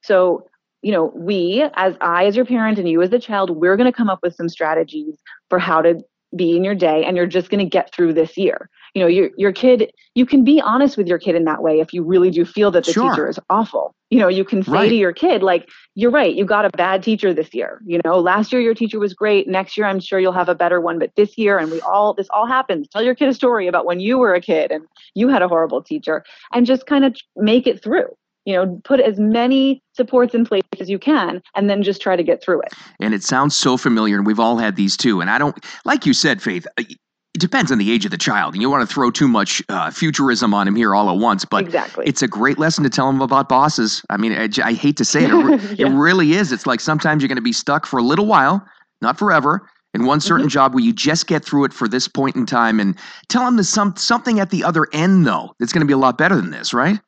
So, 0.01 0.47
you 0.81 0.91
know, 0.91 1.11
we, 1.15 1.65
as 1.75 1.95
I, 2.01 2.25
as 2.25 2.35
your 2.35 2.45
parent, 2.45 2.79
and 2.79 2.87
you 2.87 3.01
as 3.01 3.09
the 3.09 3.19
child, 3.19 3.49
we're 3.49 3.75
going 3.77 3.91
to 3.91 3.95
come 3.95 4.09
up 4.09 4.19
with 4.23 4.35
some 4.35 4.47
strategies 4.49 5.15
for 5.49 5.59
how 5.59 5.81
to 5.81 5.99
be 6.35 6.55
in 6.55 6.63
your 6.63 6.75
day, 6.75 7.03
and 7.05 7.17
you're 7.17 7.25
just 7.25 7.49
going 7.49 7.59
to 7.59 7.69
get 7.69 7.93
through 7.93 8.13
this 8.13 8.37
year. 8.37 8.69
You 8.95 9.01
know, 9.01 9.07
your 9.07 9.29
your 9.37 9.51
kid, 9.51 9.91
you 10.15 10.25
can 10.25 10.43
be 10.43 10.61
honest 10.61 10.95
with 10.97 11.07
your 11.07 11.17
kid 11.19 11.35
in 11.35 11.43
that 11.45 11.61
way 11.61 11.79
if 11.79 11.93
you 11.93 12.03
really 12.03 12.29
do 12.31 12.45
feel 12.45 12.71
that 12.71 12.85
the 12.85 12.93
Sure. 12.93 13.09
teacher 13.09 13.27
is 13.27 13.39
awful. 13.49 13.93
You 14.09 14.19
know, 14.19 14.27
you 14.27 14.43
can 14.43 14.63
say 14.63 14.71
Right. 14.71 14.89
to 14.89 14.95
your 14.95 15.11
kid, 15.11 15.43
like, 15.43 15.67
you're 15.95 16.09
right, 16.11 16.33
you 16.33 16.45
got 16.45 16.65
a 16.65 16.69
bad 16.69 17.03
teacher 17.03 17.33
this 17.33 17.53
year. 17.53 17.81
You 17.85 17.99
know, 18.05 18.19
last 18.19 18.51
year 18.51 18.61
your 18.61 18.73
teacher 18.73 18.99
was 18.99 19.13
great. 19.13 19.47
Next 19.47 19.77
year, 19.77 19.85
I'm 19.85 19.99
sure 19.99 20.19
you'll 20.19 20.31
have 20.31 20.49
a 20.49 20.55
better 20.55 20.79
one. 20.81 20.97
But 20.97 21.11
this 21.15 21.37
year, 21.37 21.59
and 21.59 21.69
we 21.71 21.81
all, 21.81 22.13
this 22.13 22.27
all 22.31 22.47
happens. 22.47 22.87
Tell 22.87 23.03
your 23.03 23.15
kid 23.15 23.29
a 23.29 23.33
story 23.33 23.67
about 23.67 23.85
when 23.85 23.99
you 23.99 24.17
were 24.17 24.33
a 24.33 24.41
kid 24.41 24.71
and 24.71 24.85
you 25.13 25.27
had 25.27 25.41
a 25.41 25.47
horrible 25.47 25.83
teacher, 25.83 26.23
and 26.53 26.65
just 26.65 26.85
kind 26.87 27.05
of 27.05 27.15
make 27.35 27.67
it 27.67 27.83
through 27.83 28.07
you 28.45 28.53
know 28.53 28.79
put 28.83 28.99
as 28.99 29.19
many 29.19 29.81
supports 29.93 30.33
in 30.33 30.45
place 30.45 30.63
as 30.79 30.89
you 30.89 30.97
can 30.99 31.41
and 31.55 31.69
then 31.69 31.83
just 31.83 32.01
try 32.01 32.15
to 32.15 32.23
get 32.23 32.41
through 32.41 32.61
it 32.61 32.73
and 32.99 33.13
it 33.13 33.23
sounds 33.23 33.55
so 33.55 33.77
familiar, 33.77 34.17
and 34.17 34.25
we've 34.25 34.39
all 34.39 34.57
had 34.57 34.75
these 34.75 34.97
too. 34.97 35.21
And 35.21 35.29
I 35.29 35.37
don't, 35.37 35.57
like 35.85 36.05
you 36.05 36.13
said, 36.13 36.41
Faith. 36.41 36.67
uh, 36.77 36.83
It 36.87 37.39
depends 37.39 37.71
on 37.71 37.77
the 37.77 37.91
age 37.91 38.05
of 38.05 38.11
the 38.11 38.17
child, 38.17 38.53
and 38.53 38.61
you 38.61 38.69
want 38.69 38.87
to 38.87 38.93
throw 38.93 39.11
too 39.11 39.27
much 39.27 39.61
uh, 39.69 39.91
futurism 39.91 40.53
on 40.53 40.67
him 40.67 40.75
here 40.75 40.95
all 40.95 41.09
at 41.09 41.17
once. 41.17 41.45
But 41.45 41.63
exactly 41.65 42.05
it's 42.07 42.21
a 42.21 42.27
great 42.27 42.57
lesson 42.59 42.83
to 42.83 42.89
tell 42.89 43.09
him 43.09 43.21
about 43.21 43.47
bosses. 43.49 44.03
I 44.09 44.17
mean, 44.17 44.33
I 44.33 44.73
hate 44.73 44.97
to 44.97 45.05
say 45.05 45.23
it, 45.23 45.31
it, 45.31 45.79
Yeah. 45.79 45.87
it 45.87 45.91
really 45.91 46.33
is. 46.33 46.51
It's 46.51 46.65
like 46.67 46.79
sometimes 46.79 47.21
you're 47.21 47.27
going 47.29 47.35
to 47.37 47.41
be 47.41 47.53
stuck 47.53 47.85
for 47.85 47.97
a 47.99 48.03
little 48.03 48.25
while, 48.25 48.65
not 49.01 49.17
forever, 49.17 49.67
in 49.93 50.05
one 50.05 50.19
certain 50.19 50.45
mm-hmm. 50.47 50.49
job 50.49 50.73
where 50.73 50.83
you 50.83 50.93
just 50.93 51.27
get 51.27 51.43
through 51.45 51.65
it 51.65 51.73
for 51.73 51.87
this 51.87 52.07
point 52.07 52.35
in 52.35 52.45
time 52.45 52.79
and 52.79 52.97
tell 53.27 53.45
them 53.45 53.55
there's 53.55 53.69
some, 53.69 53.95
something 53.95 54.39
at 54.39 54.49
the 54.49 54.63
other 54.63 54.87
end 54.93 55.25
though 55.25 55.53
that's 55.59 55.73
going 55.73 55.81
to 55.81 55.87
be 55.87 55.93
a 55.93 55.97
lot 55.97 56.17
better 56.17 56.35
than 56.35 56.51
this 56.51 56.73
right 56.73 56.99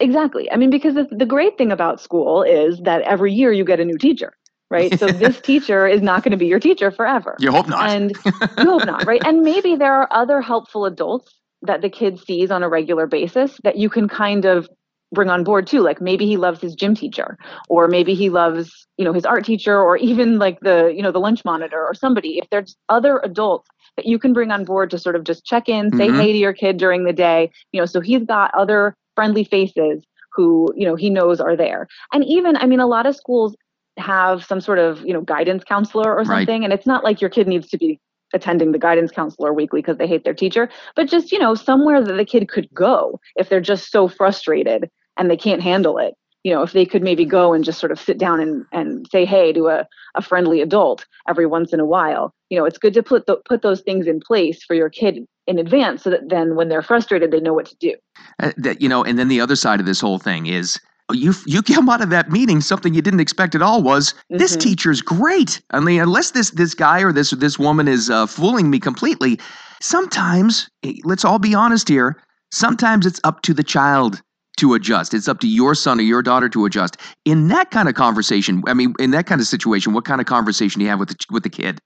exactly. 0.00 0.50
I 0.50 0.56
mean 0.56 0.70
because 0.70 0.94
the, 0.94 1.08
the 1.10 1.26
great 1.26 1.56
thing 1.58 1.70
about 1.70 2.00
school 2.00 2.42
is 2.42 2.80
that 2.80 3.02
every 3.02 3.32
year 3.32 3.52
you 3.52 3.64
get 3.64 3.80
a 3.80 3.84
new 3.84 3.98
teacher 3.98 4.34
right? 4.70 4.98
So 4.98 5.08
this 5.08 5.40
teacher 5.50 5.86
is 5.86 6.00
not 6.00 6.22
going 6.22 6.30
to 6.30 6.36
be 6.36 6.46
your 6.46 6.60
teacher 6.60 6.90
forever. 6.90 7.36
You 7.40 7.50
hope 7.50 7.68
not. 7.68 7.90
And 7.90 8.12
you 8.24 8.64
hope 8.64 8.86
not 8.86 9.04
right? 9.04 9.20
And 9.24 9.40
maybe 9.40 9.74
there 9.74 9.92
are 9.92 10.08
other 10.12 10.40
helpful 10.40 10.86
adults 10.86 11.34
that 11.62 11.82
the 11.82 11.90
kid 11.90 12.18
sees 12.18 12.50
on 12.50 12.62
a 12.62 12.68
regular 12.68 13.06
basis 13.06 13.58
that 13.64 13.76
you 13.76 13.90
can 13.90 14.08
kind 14.08 14.44
of 14.44 14.68
bring 15.12 15.28
on 15.28 15.42
board 15.42 15.66
too. 15.66 15.80
Like 15.80 16.00
maybe 16.00 16.24
he 16.24 16.36
loves 16.36 16.60
his 16.60 16.74
gym 16.74 16.94
teacher 16.94 17.36
or 17.68 17.88
maybe 17.88 18.14
he 18.14 18.30
loves 18.30 18.86
you 18.96 19.04
know 19.04 19.12
his 19.12 19.26
art 19.26 19.44
teacher 19.44 19.78
or 19.78 19.96
even 19.96 20.38
like 20.38 20.60
the 20.60 20.92
you 20.94 21.02
know 21.02 21.10
the 21.10 21.18
lunch 21.18 21.44
monitor 21.44 21.84
or 21.84 21.94
somebody. 21.94 22.38
If 22.38 22.48
there's 22.50 22.76
other 22.88 23.20
adults 23.24 23.68
that 23.96 24.06
you 24.06 24.18
can 24.18 24.32
bring 24.32 24.50
on 24.50 24.64
board 24.64 24.90
to 24.90 24.98
sort 24.98 25.16
of 25.16 25.24
just 25.24 25.44
check 25.44 25.68
in 25.68 25.90
say 25.96 26.06
mm-hmm. 26.06 26.20
hey 26.20 26.32
to 26.32 26.38
your 26.38 26.52
kid 26.52 26.76
during 26.76 27.04
the 27.04 27.12
day 27.12 27.50
you 27.72 27.80
know 27.80 27.86
so 27.86 28.00
he's 28.00 28.24
got 28.24 28.54
other 28.54 28.96
friendly 29.20 29.44
faces 29.44 30.02
who 30.32 30.72
you 30.74 30.86
know 30.86 30.96
he 30.96 31.10
knows 31.10 31.42
are 31.42 31.54
there. 31.54 31.86
And 32.14 32.24
even 32.24 32.56
i 32.56 32.64
mean 32.64 32.80
a 32.80 32.86
lot 32.86 33.04
of 33.04 33.14
schools 33.14 33.54
have 33.98 34.42
some 34.42 34.62
sort 34.62 34.78
of 34.78 35.04
you 35.04 35.12
know 35.12 35.20
guidance 35.20 35.62
counselor 35.62 36.10
or 36.16 36.24
something 36.24 36.60
right. 36.60 36.64
and 36.64 36.72
it's 36.72 36.86
not 36.86 37.04
like 37.04 37.20
your 37.20 37.28
kid 37.28 37.46
needs 37.46 37.68
to 37.68 37.76
be 37.76 38.00
attending 38.32 38.72
the 38.72 38.78
guidance 38.78 39.10
counselor 39.10 39.52
weekly 39.52 39.82
because 39.82 39.98
they 39.98 40.06
hate 40.06 40.24
their 40.24 40.32
teacher 40.32 40.70
but 40.96 41.06
just 41.06 41.32
you 41.32 41.38
know 41.38 41.54
somewhere 41.54 42.02
that 42.02 42.14
the 42.14 42.24
kid 42.24 42.48
could 42.48 42.66
go 42.72 43.20
if 43.36 43.50
they're 43.50 43.60
just 43.60 43.90
so 43.90 44.08
frustrated 44.08 44.88
and 45.18 45.30
they 45.30 45.36
can't 45.36 45.62
handle 45.62 45.98
it. 45.98 46.14
You 46.44 46.54
know 46.54 46.62
if 46.62 46.72
they 46.72 46.86
could 46.86 47.02
maybe 47.02 47.26
go 47.26 47.52
and 47.52 47.62
just 47.62 47.78
sort 47.78 47.92
of 47.92 48.00
sit 48.00 48.16
down 48.16 48.40
and, 48.40 48.64
and 48.72 49.06
say 49.12 49.26
hey 49.26 49.52
to 49.52 49.68
a, 49.68 49.86
a 50.14 50.22
friendly 50.22 50.62
adult 50.62 51.04
every 51.28 51.44
once 51.44 51.74
in 51.74 51.80
a 51.80 51.84
while. 51.84 52.32
You 52.48 52.58
know 52.58 52.64
it's 52.64 52.78
good 52.78 52.94
to 52.94 53.02
put 53.02 53.26
the, 53.26 53.36
put 53.44 53.60
those 53.60 53.82
things 53.82 54.06
in 54.06 54.20
place 54.20 54.64
for 54.64 54.74
your 54.74 54.88
kid 54.88 55.26
in 55.50 55.58
advance 55.58 56.02
so 56.02 56.10
that 56.10 56.28
then 56.28 56.54
when 56.54 56.68
they're 56.68 56.82
frustrated 56.82 57.30
they 57.30 57.40
know 57.40 57.52
what 57.52 57.66
to 57.66 57.76
do 57.76 57.94
uh, 58.42 58.52
that 58.56 58.80
you 58.80 58.88
know 58.88 59.04
and 59.04 59.18
then 59.18 59.28
the 59.28 59.40
other 59.40 59.56
side 59.56 59.80
of 59.80 59.86
this 59.86 60.00
whole 60.00 60.18
thing 60.18 60.46
is 60.46 60.80
you 61.12 61.34
you 61.44 61.60
come 61.60 61.90
out 61.90 62.00
of 62.00 62.10
that 62.10 62.30
meeting 62.30 62.60
something 62.60 62.94
you 62.94 63.02
didn't 63.02 63.20
expect 63.20 63.54
at 63.54 63.62
all 63.62 63.82
was 63.82 64.12
mm-hmm. 64.12 64.38
this 64.38 64.56
teacher's 64.56 65.02
great 65.02 65.60
i 65.72 65.80
mean 65.80 66.00
unless 66.00 66.30
this 66.30 66.50
this 66.52 66.72
guy 66.72 67.02
or 67.02 67.12
this 67.12 67.30
this 67.30 67.58
woman 67.58 67.88
is 67.88 68.08
uh, 68.08 68.26
fooling 68.26 68.70
me 68.70 68.78
completely 68.78 69.38
sometimes 69.82 70.70
eh, 70.84 70.94
let's 71.04 71.24
all 71.24 71.40
be 71.40 71.52
honest 71.52 71.88
here 71.88 72.16
sometimes 72.52 73.04
it's 73.04 73.20
up 73.24 73.42
to 73.42 73.52
the 73.52 73.64
child 73.64 74.22
to 74.60 74.74
adjust. 74.74 75.14
It's 75.14 75.26
up 75.26 75.40
to 75.40 75.48
your 75.48 75.74
son 75.74 75.98
or 75.98 76.02
your 76.02 76.22
daughter 76.22 76.48
to 76.50 76.66
adjust. 76.66 76.98
In 77.24 77.48
that 77.48 77.70
kind 77.70 77.88
of 77.88 77.94
conversation, 77.94 78.62
I 78.66 78.74
mean, 78.74 78.94
in 78.98 79.10
that 79.12 79.26
kind 79.26 79.40
of 79.40 79.46
situation, 79.46 79.94
what 79.94 80.04
kind 80.04 80.20
of 80.20 80.26
conversation 80.26 80.80
do 80.80 80.84
you 80.84 80.90
have 80.90 81.00
with 81.00 81.08
the, 81.08 81.16
with 81.30 81.42
the 81.44 81.48
kid? 81.48 81.80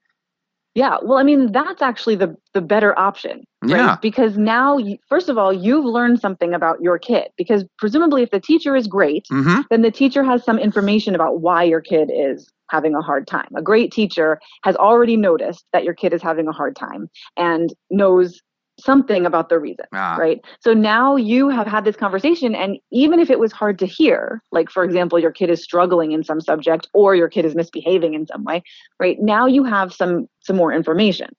Yeah, 0.75 0.97
well, 1.01 1.17
I 1.17 1.23
mean, 1.23 1.53
that's 1.53 1.81
actually 1.81 2.15
the 2.15 2.35
the 2.53 2.61
better 2.61 2.97
option, 2.99 3.45
right? 3.63 3.77
Yeah. 3.77 3.97
Because 4.01 4.37
now, 4.37 4.77
first 5.07 5.29
of 5.29 5.37
all, 5.37 5.53
you've 5.53 5.85
learned 5.85 6.19
something 6.19 6.53
about 6.53 6.81
your 6.81 6.99
kid. 6.99 7.29
Because 7.37 7.63
presumably, 7.77 8.23
if 8.23 8.31
the 8.31 8.41
teacher 8.41 8.75
is 8.75 8.85
great, 8.85 9.25
mm-hmm. 9.31 9.61
then 9.69 9.83
the 9.83 9.91
teacher 9.91 10.21
has 10.21 10.43
some 10.43 10.59
information 10.59 11.15
about 11.15 11.39
why 11.39 11.63
your 11.63 11.79
kid 11.79 12.11
is 12.13 12.51
having 12.69 12.93
a 12.93 13.01
hard 13.01 13.25
time. 13.25 13.47
A 13.55 13.61
great 13.61 13.91
teacher 13.91 14.39
has 14.63 14.75
already 14.75 15.15
noticed 15.15 15.65
that 15.71 15.85
your 15.85 15.93
kid 15.93 16.11
is 16.11 16.21
having 16.21 16.47
a 16.47 16.51
hard 16.51 16.75
time 16.75 17.09
and 17.37 17.73
knows 17.89 18.41
something 18.79 19.25
about 19.25 19.49
the 19.49 19.59
reason, 19.59 19.85
ah. 19.93 20.15
right? 20.17 20.43
So 20.59 20.73
now 20.73 21.15
you 21.15 21.49
have 21.49 21.67
had 21.67 21.85
this 21.85 21.95
conversation, 21.95 22.55
and 22.55 22.77
even 22.91 23.19
if 23.19 23.29
it 23.29 23.39
was 23.39 23.51
hard 23.51 23.79
to 23.79 23.85
hear, 23.85 24.41
like 24.51 24.69
for 24.69 24.83
example, 24.83 25.19
your 25.19 25.31
kid 25.31 25.49
is 25.49 25.63
struggling 25.63 26.11
in 26.11 26.23
some 26.23 26.41
subject 26.41 26.87
or 26.93 27.15
your 27.15 27.29
kid 27.29 27.45
is 27.45 27.55
misbehaving 27.55 28.13
in 28.13 28.27
some 28.27 28.43
way, 28.43 28.63
right? 28.99 29.17
Now 29.19 29.45
you 29.45 29.63
have 29.63 29.93
some 29.93 30.27
some 30.41 30.55
more 30.55 30.73
information. 30.73 31.29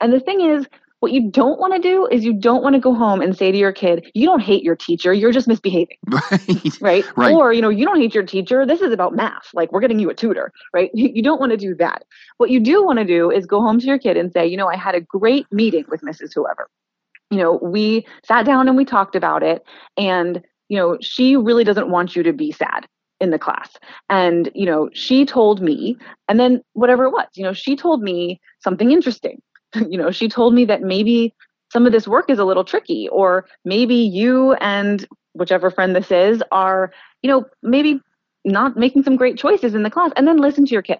And 0.00 0.12
the 0.12 0.20
thing 0.20 0.40
is, 0.40 0.66
what 1.00 1.12
you 1.12 1.30
don't 1.30 1.60
want 1.60 1.74
to 1.74 1.78
do 1.78 2.06
is 2.10 2.24
you 2.24 2.32
don't 2.32 2.62
want 2.62 2.74
to 2.74 2.80
go 2.80 2.92
home 2.92 3.20
and 3.20 3.36
say 3.36 3.52
to 3.52 3.58
your 3.58 3.72
kid, 3.72 4.10
you 4.14 4.26
don't 4.26 4.40
hate 4.40 4.62
your 4.62 4.74
teacher, 4.74 5.12
you're 5.12 5.32
just 5.32 5.48
misbehaving. 5.48 5.96
Right. 6.08 6.80
Right. 6.80 7.04
right. 7.16 7.34
Or, 7.34 7.52
you 7.52 7.62
know, 7.62 7.68
you 7.68 7.84
don't 7.84 8.00
hate 8.00 8.14
your 8.14 8.24
teacher. 8.24 8.66
This 8.66 8.80
is 8.80 8.92
about 8.92 9.14
math. 9.14 9.48
Like 9.54 9.72
we're 9.72 9.80
getting 9.80 9.98
you 9.98 10.10
a 10.10 10.14
tutor, 10.14 10.52
right? 10.72 10.90
You 10.94 11.22
don't 11.22 11.40
want 11.40 11.52
to 11.52 11.56
do 11.56 11.74
that. 11.76 12.04
What 12.38 12.50
you 12.50 12.60
do 12.60 12.84
want 12.84 12.98
to 12.98 13.04
do 13.04 13.30
is 13.30 13.46
go 13.46 13.60
home 13.60 13.78
to 13.78 13.86
your 13.86 13.98
kid 13.98 14.16
and 14.16 14.32
say, 14.32 14.46
you 14.46 14.56
know, 14.56 14.68
I 14.68 14.76
had 14.76 14.94
a 14.94 15.00
great 15.00 15.46
meeting 15.52 15.84
with 15.88 16.02
Mrs. 16.02 16.34
Whoever. 16.34 16.68
You 17.30 17.38
know, 17.38 17.58
we 17.62 18.06
sat 18.24 18.46
down 18.46 18.68
and 18.68 18.76
we 18.76 18.84
talked 18.84 19.14
about 19.14 19.42
it. 19.42 19.62
And, 19.96 20.42
you 20.68 20.76
know, 20.76 20.98
she 21.00 21.36
really 21.36 21.64
doesn't 21.64 21.90
want 21.90 22.16
you 22.16 22.22
to 22.22 22.32
be 22.32 22.52
sad 22.52 22.86
in 23.20 23.30
the 23.30 23.38
class. 23.38 23.70
And, 24.08 24.50
you 24.54 24.66
know, 24.66 24.90
she 24.92 25.24
told 25.24 25.60
me, 25.60 25.96
and 26.28 26.38
then 26.38 26.62
whatever 26.72 27.04
it 27.04 27.10
was, 27.10 27.26
you 27.34 27.42
know, 27.42 27.52
she 27.52 27.76
told 27.76 28.02
me 28.02 28.40
something 28.60 28.90
interesting 28.90 29.40
you 29.88 29.98
know, 29.98 30.10
she 30.10 30.28
told 30.28 30.54
me 30.54 30.64
that 30.66 30.82
maybe 30.82 31.34
some 31.72 31.86
of 31.86 31.92
this 31.92 32.08
work 32.08 32.30
is 32.30 32.38
a 32.38 32.44
little 32.44 32.64
tricky, 32.64 33.08
or 33.10 33.46
maybe 33.64 33.94
you 33.94 34.54
and 34.54 35.06
whichever 35.34 35.70
friend 35.70 35.94
this 35.94 36.10
is 36.10 36.42
are, 36.50 36.92
you 37.22 37.30
know, 37.30 37.44
maybe 37.62 38.00
not 38.44 38.76
making 38.76 39.02
some 39.02 39.16
great 39.16 39.36
choices 39.36 39.74
in 39.74 39.82
the 39.82 39.90
class, 39.90 40.10
and 40.16 40.26
then 40.26 40.38
listen 40.38 40.64
to 40.66 40.72
your 40.72 40.82
kid. 40.82 40.98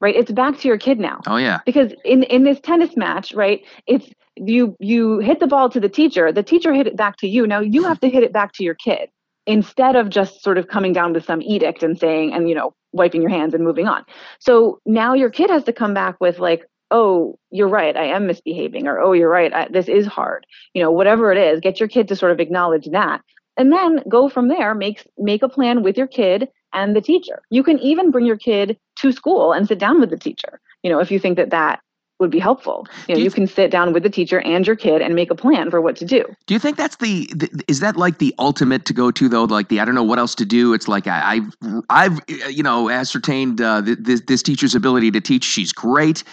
Right, 0.00 0.16
it's 0.16 0.32
back 0.32 0.58
to 0.58 0.68
your 0.68 0.78
kid 0.78 0.98
now. 0.98 1.20
Oh 1.28 1.36
yeah. 1.36 1.60
Because 1.64 1.92
in 2.04 2.24
in 2.24 2.42
this 2.42 2.58
tennis 2.58 2.96
match, 2.96 3.32
right, 3.34 3.62
it's 3.86 4.10
you 4.34 4.76
you 4.80 5.20
hit 5.20 5.38
the 5.38 5.46
ball 5.46 5.70
to 5.70 5.78
the 5.78 5.88
teacher, 5.88 6.32
the 6.32 6.42
teacher 6.42 6.74
hit 6.74 6.88
it 6.88 6.96
back 6.96 7.18
to 7.18 7.28
you. 7.28 7.46
Now 7.46 7.60
you 7.60 7.84
have 7.84 8.00
to 8.00 8.08
hit 8.08 8.24
it 8.24 8.32
back 8.32 8.52
to 8.54 8.64
your 8.64 8.74
kid 8.74 9.10
instead 9.46 9.94
of 9.94 10.08
just 10.08 10.42
sort 10.42 10.58
of 10.58 10.66
coming 10.66 10.92
down 10.92 11.14
to 11.14 11.20
some 11.20 11.40
edict 11.42 11.84
and 11.84 11.96
saying 11.96 12.32
and 12.32 12.48
you 12.48 12.54
know 12.54 12.74
wiping 12.92 13.22
your 13.22 13.30
hands 13.30 13.54
and 13.54 13.64
moving 13.64 13.86
on. 13.86 14.04
So 14.38 14.80
now 14.86 15.14
your 15.14 15.30
kid 15.30 15.50
has 15.50 15.64
to 15.64 15.72
come 15.72 15.94
back 15.94 16.16
with 16.20 16.38
like, 16.38 16.64
oh 16.92 17.38
you're 17.50 17.68
right 17.68 17.96
i 17.96 18.04
am 18.04 18.26
misbehaving 18.26 18.86
or 18.86 19.00
oh 19.00 19.12
you're 19.12 19.28
right 19.28 19.52
I, 19.52 19.68
this 19.68 19.88
is 19.88 20.06
hard 20.06 20.46
you 20.74 20.82
know 20.82 20.90
whatever 20.90 21.32
it 21.32 21.38
is 21.38 21.60
get 21.60 21.80
your 21.80 21.88
kid 21.88 22.06
to 22.08 22.16
sort 22.16 22.32
of 22.32 22.38
acknowledge 22.38 22.86
that 22.92 23.22
and 23.56 23.72
then 23.72 24.02
go 24.08 24.28
from 24.28 24.48
there 24.48 24.74
make 24.74 25.06
make 25.18 25.42
a 25.42 25.48
plan 25.48 25.82
with 25.82 25.96
your 25.96 26.06
kid 26.06 26.48
and 26.72 26.94
the 26.94 27.00
teacher 27.00 27.42
you 27.50 27.62
can 27.62 27.78
even 27.80 28.10
bring 28.10 28.26
your 28.26 28.36
kid 28.36 28.78
to 28.96 29.10
school 29.10 29.52
and 29.52 29.66
sit 29.66 29.78
down 29.78 30.00
with 30.00 30.10
the 30.10 30.18
teacher 30.18 30.60
you 30.82 30.90
know 30.90 31.00
if 31.00 31.10
you 31.10 31.18
think 31.18 31.36
that 31.36 31.50
that 31.50 31.80
would 32.22 32.30
be 32.30 32.38
helpful. 32.38 32.86
You 33.08 33.14
know, 33.14 33.18
you, 33.18 33.24
you, 33.24 33.30
can 33.30 33.46
sit 33.46 33.70
down 33.70 33.92
with 33.92 34.02
the 34.02 34.08
teacher 34.08 34.40
and 34.40 34.66
your 34.66 34.76
kid 34.76 35.02
and 35.02 35.14
make 35.14 35.30
a 35.30 35.34
plan 35.34 35.70
for 35.70 35.80
what 35.82 35.96
to 35.96 36.06
do. 36.06 36.24
Do 36.46 36.54
you 36.54 36.60
think 36.60 36.78
that's 36.78 36.96
the, 36.96 37.26
the 37.34 37.62
is 37.68 37.80
that 37.80 37.96
like 37.96 38.18
the 38.18 38.34
ultimate 38.38 38.86
to 38.86 38.94
go 38.94 39.10
to 39.10 39.28
though? 39.28 39.44
Like 39.44 39.68
the 39.68 39.80
I 39.80 39.84
don't 39.84 39.94
know 39.94 40.02
what 40.02 40.18
else 40.18 40.34
to 40.36 40.46
do. 40.46 40.72
It's 40.72 40.88
like 40.88 41.06
I, 41.06 41.34
have 41.34 41.56
I've 41.90 42.20
you 42.48 42.62
know 42.62 42.88
ascertained 42.88 43.60
uh, 43.60 43.82
this, 43.84 44.22
this 44.26 44.42
teacher's 44.42 44.74
ability 44.74 45.10
to 45.10 45.20
teach. 45.20 45.44
She's 45.44 45.72
great. 45.72 46.24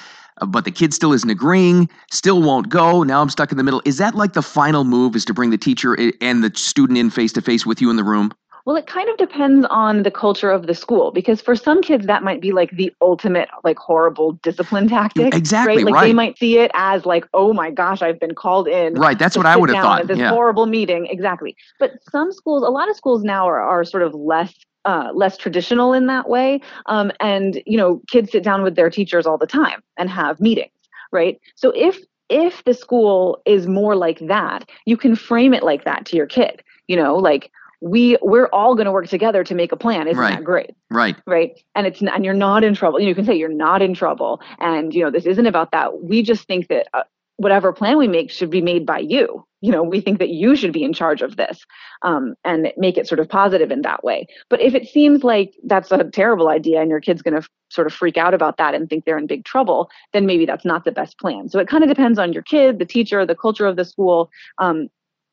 Uh, 0.41 0.45
but 0.45 0.65
the 0.65 0.71
kid 0.71 0.93
still 0.93 1.13
isn't 1.13 1.29
agreeing, 1.29 1.89
still 2.11 2.41
won't 2.41 2.69
go. 2.69 3.03
Now 3.03 3.21
I'm 3.21 3.29
stuck 3.29 3.51
in 3.51 3.57
the 3.57 3.63
middle. 3.63 3.81
Is 3.85 3.97
that 3.97 4.15
like 4.15 4.33
the 4.33 4.41
final 4.41 4.83
move 4.83 5.15
is 5.15 5.25
to 5.25 5.33
bring 5.33 5.49
the 5.49 5.57
teacher 5.57 5.97
and 6.21 6.43
the 6.43 6.51
student 6.55 6.97
in 6.97 7.09
face 7.09 7.33
to 7.33 7.41
face 7.41 7.65
with 7.65 7.81
you 7.81 7.89
in 7.89 7.95
the 7.95 8.03
room? 8.03 8.31
Well, 8.65 8.75
it 8.75 8.85
kind 8.85 9.09
of 9.09 9.17
depends 9.17 9.65
on 9.71 10.03
the 10.03 10.11
culture 10.11 10.51
of 10.51 10.67
the 10.67 10.75
school 10.75 11.11
because 11.11 11.41
for 11.41 11.55
some 11.55 11.81
kids 11.81 12.05
that 12.05 12.21
might 12.21 12.39
be 12.39 12.51
like 12.51 12.69
the 12.71 12.93
ultimate 13.01 13.49
like 13.63 13.79
horrible 13.79 14.33
discipline 14.43 14.87
tactic. 14.87 15.33
Exactly. 15.33 15.77
Right? 15.77 15.85
Like 15.85 15.93
right. 15.95 16.07
they 16.07 16.13
might 16.13 16.37
see 16.37 16.59
it 16.59 16.69
as 16.75 17.03
like, 17.05 17.25
oh 17.33 17.51
my 17.51 17.71
gosh, 17.71 18.03
I've 18.03 18.19
been 18.19 18.35
called 18.35 18.67
in. 18.67 18.93
Right. 18.93 19.17
That's 19.17 19.35
what 19.35 19.47
I 19.47 19.57
would 19.57 19.69
have 19.69 19.81
thought. 19.81 20.07
This 20.07 20.19
yeah. 20.19 20.29
horrible 20.29 20.67
meeting. 20.67 21.07
Exactly. 21.07 21.55
But 21.79 21.93
some 22.11 22.31
schools, 22.31 22.61
a 22.61 22.69
lot 22.69 22.89
of 22.89 22.95
schools 22.95 23.23
now 23.23 23.47
are, 23.47 23.59
are 23.59 23.83
sort 23.83 24.03
of 24.03 24.13
less 24.13 24.53
uh, 24.85 25.11
less 25.13 25.37
traditional 25.37 25.93
in 25.93 26.07
that 26.07 26.29
way. 26.29 26.61
Um, 26.87 27.11
and 27.19 27.61
you 27.65 27.77
know, 27.77 28.01
kids 28.07 28.31
sit 28.31 28.43
down 28.43 28.63
with 28.63 28.75
their 28.75 28.89
teachers 28.89 29.25
all 29.25 29.37
the 29.37 29.47
time 29.47 29.81
and 29.97 30.09
have 30.09 30.39
meetings 30.39 30.71
right? 31.11 31.39
So 31.55 31.71
if 31.75 31.97
if 32.29 32.63
the 32.63 32.73
school 32.73 33.41
is 33.45 33.67
more 33.67 33.95
like 33.95 34.19
that, 34.27 34.69
you 34.85 34.97
can 34.97 35.15
frame 35.15 35.53
it 35.53 35.63
like 35.63 35.83
that 35.85 36.05
to 36.07 36.15
your 36.15 36.27
kid. 36.27 36.63
You 36.87 36.95
know, 36.95 37.15
like 37.15 37.51
we 37.81 38.17
we're 38.21 38.47
all 38.47 38.75
going 38.75 38.85
to 38.85 38.91
work 38.91 39.07
together 39.07 39.43
to 39.43 39.55
make 39.55 39.71
a 39.71 39.77
plan. 39.77 40.07
Isn't 40.07 40.19
right. 40.19 40.35
that 40.35 40.43
great? 40.43 40.71
Right. 40.91 41.15
Right. 41.25 41.59
And 41.75 41.87
it's 41.87 42.01
and 42.01 42.25
you're 42.25 42.33
not 42.33 42.63
in 42.63 42.75
trouble. 42.75 42.99
You 42.99 43.15
can 43.15 43.25
say 43.25 43.35
you're 43.35 43.49
not 43.49 43.81
in 43.81 43.93
trouble, 43.93 44.41
and 44.59 44.93
you 44.93 45.03
know 45.03 45.11
this 45.11 45.25
isn't 45.25 45.45
about 45.45 45.71
that. 45.71 46.03
We 46.03 46.23
just 46.23 46.45
think 46.47 46.67
that 46.67 46.87
uh, 46.93 47.03
whatever 47.39 47.71
plan 47.71 47.97
we 47.97 48.07
make 48.07 48.29
should 48.29 48.49
be 48.49 48.61
made 48.61 48.85
by 48.85 48.99
you 48.99 49.45
you 49.61 49.71
know 49.71 49.81
we 49.81 50.01
think 50.01 50.19
that 50.19 50.29
you 50.29 50.55
should 50.55 50.73
be 50.73 50.83
in 50.83 50.93
charge 50.93 51.21
of 51.21 51.37
this 51.37 51.65
um, 52.01 52.35
and 52.43 52.71
make 52.77 52.97
it 52.97 53.07
sort 53.07 53.19
of 53.19 53.29
positive 53.29 53.71
in 53.71 53.81
that 53.81 54.03
way 54.03 54.27
but 54.49 54.61
if 54.61 54.75
it 54.75 54.87
seems 54.87 55.23
like 55.23 55.53
that's 55.65 55.91
a 55.91 56.03
terrible 56.03 56.49
idea 56.49 56.81
and 56.81 56.89
your 56.89 56.99
kid's 56.99 57.21
going 57.21 57.33
to 57.33 57.39
f- 57.39 57.49
sort 57.69 57.87
of 57.87 57.93
freak 57.93 58.17
out 58.17 58.33
about 58.33 58.57
that 58.57 58.73
and 58.73 58.89
think 58.89 59.05
they're 59.05 59.17
in 59.17 59.25
big 59.25 59.45
trouble 59.45 59.89
then 60.11 60.25
maybe 60.25 60.45
that's 60.45 60.65
not 60.65 60.83
the 60.83 60.91
best 60.91 61.17
plan 61.17 61.47
so 61.47 61.59
it 61.59 61.67
kind 61.67 61.83
of 61.83 61.89
depends 61.89 62.19
on 62.19 62.33
your 62.33 62.43
kid 62.43 62.77
the 62.77 62.85
teacher 62.85 63.25
the 63.25 63.35
culture 63.35 63.65
of 63.65 63.77
the 63.77 63.85
school 63.85 64.29
um, 64.57 64.89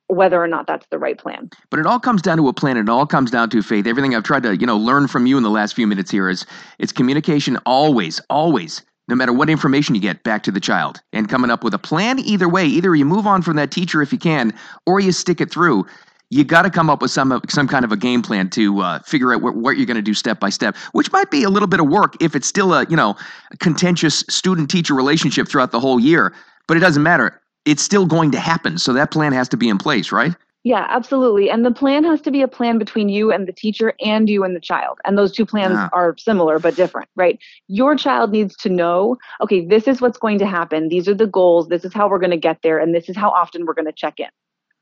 whether 0.08 0.40
or 0.40 0.46
not 0.46 0.68
that's 0.68 0.86
the 0.92 1.00
right 1.00 1.18
plan. 1.18 1.50
But 1.68 1.80
it 1.80 1.86
all 1.86 1.98
comes 1.98 2.22
down 2.22 2.36
to 2.36 2.46
a 2.46 2.52
plan. 2.52 2.76
It 2.76 2.88
all 2.88 3.06
comes 3.06 3.32
down 3.32 3.50
to 3.50 3.60
faith. 3.60 3.88
Everything 3.88 4.14
I've 4.14 4.22
tried 4.22 4.44
to, 4.44 4.56
you 4.56 4.64
know, 4.64 4.76
learn 4.76 5.08
from 5.08 5.26
you 5.26 5.36
in 5.36 5.42
the 5.42 5.50
last 5.50 5.74
few 5.74 5.84
minutes 5.84 6.12
here 6.12 6.28
is 6.28 6.46
it's 6.78 6.92
communication 6.92 7.58
always, 7.66 8.20
always 8.30 8.82
no 9.08 9.14
matter 9.14 9.32
what 9.32 9.48
information 9.48 9.94
you 9.94 10.00
get 10.00 10.22
back 10.22 10.42
to 10.42 10.50
the 10.50 10.60
child 10.60 11.00
and 11.12 11.28
coming 11.28 11.50
up 11.50 11.62
with 11.62 11.74
a 11.74 11.78
plan 11.78 12.18
either 12.20 12.48
way 12.48 12.66
either 12.66 12.94
you 12.94 13.04
move 13.04 13.26
on 13.26 13.42
from 13.42 13.56
that 13.56 13.70
teacher 13.70 14.02
if 14.02 14.12
you 14.12 14.18
can 14.18 14.52
or 14.86 15.00
you 15.00 15.12
stick 15.12 15.40
it 15.40 15.50
through 15.50 15.86
you 16.30 16.44
got 16.44 16.62
to 16.62 16.70
come 16.70 16.90
up 16.90 17.02
with 17.02 17.10
some 17.10 17.40
some 17.48 17.68
kind 17.68 17.84
of 17.84 17.92
a 17.92 17.96
game 17.96 18.22
plan 18.22 18.50
to 18.50 18.80
uh, 18.80 18.98
figure 19.00 19.32
out 19.32 19.42
what, 19.42 19.54
what 19.56 19.76
you're 19.76 19.86
going 19.86 19.96
to 19.96 20.02
do 20.02 20.14
step 20.14 20.40
by 20.40 20.48
step, 20.48 20.76
which 20.92 21.12
might 21.12 21.30
be 21.30 21.44
a 21.44 21.50
little 21.50 21.68
bit 21.68 21.80
of 21.80 21.86
work 21.86 22.20
if 22.20 22.34
it's 22.34 22.48
still 22.48 22.74
a 22.74 22.84
you 22.88 22.96
know 22.96 23.16
a 23.52 23.56
contentious 23.58 24.24
student 24.28 24.70
teacher 24.70 24.94
relationship 24.94 25.48
throughout 25.48 25.70
the 25.70 25.80
whole 25.80 26.00
year. 26.00 26.34
But 26.66 26.76
it 26.76 26.80
doesn't 26.80 27.02
matter; 27.02 27.40
it's 27.64 27.82
still 27.82 28.06
going 28.06 28.32
to 28.32 28.40
happen. 28.40 28.78
So 28.78 28.92
that 28.92 29.12
plan 29.12 29.32
has 29.32 29.48
to 29.50 29.56
be 29.56 29.68
in 29.68 29.78
place, 29.78 30.10
right? 30.10 30.34
Yeah, 30.66 30.84
absolutely. 30.88 31.48
And 31.48 31.64
the 31.64 31.70
plan 31.70 32.02
has 32.02 32.20
to 32.22 32.32
be 32.32 32.42
a 32.42 32.48
plan 32.48 32.76
between 32.76 33.08
you 33.08 33.30
and 33.30 33.46
the 33.46 33.52
teacher 33.52 33.94
and 34.04 34.28
you 34.28 34.42
and 34.42 34.56
the 34.56 34.60
child. 34.60 34.98
And 35.04 35.16
those 35.16 35.30
two 35.30 35.46
plans 35.46 35.74
yeah. 35.74 35.88
are 35.92 36.16
similar 36.18 36.58
but 36.58 36.74
different, 36.74 37.08
right? 37.14 37.38
Your 37.68 37.94
child 37.94 38.32
needs 38.32 38.56
to 38.56 38.68
know, 38.68 39.16
okay, 39.40 39.64
this 39.64 39.86
is 39.86 40.00
what's 40.00 40.18
going 40.18 40.40
to 40.40 40.46
happen. 40.46 40.88
These 40.88 41.06
are 41.06 41.14
the 41.14 41.28
goals. 41.28 41.68
This 41.68 41.84
is 41.84 41.94
how 41.94 42.08
we're 42.08 42.18
going 42.18 42.32
to 42.32 42.36
get 42.36 42.62
there. 42.64 42.80
And 42.80 42.92
this 42.92 43.08
is 43.08 43.16
how 43.16 43.30
often 43.30 43.64
we're 43.64 43.74
going 43.74 43.86
to 43.86 43.92
check 43.92 44.18
in, 44.18 44.26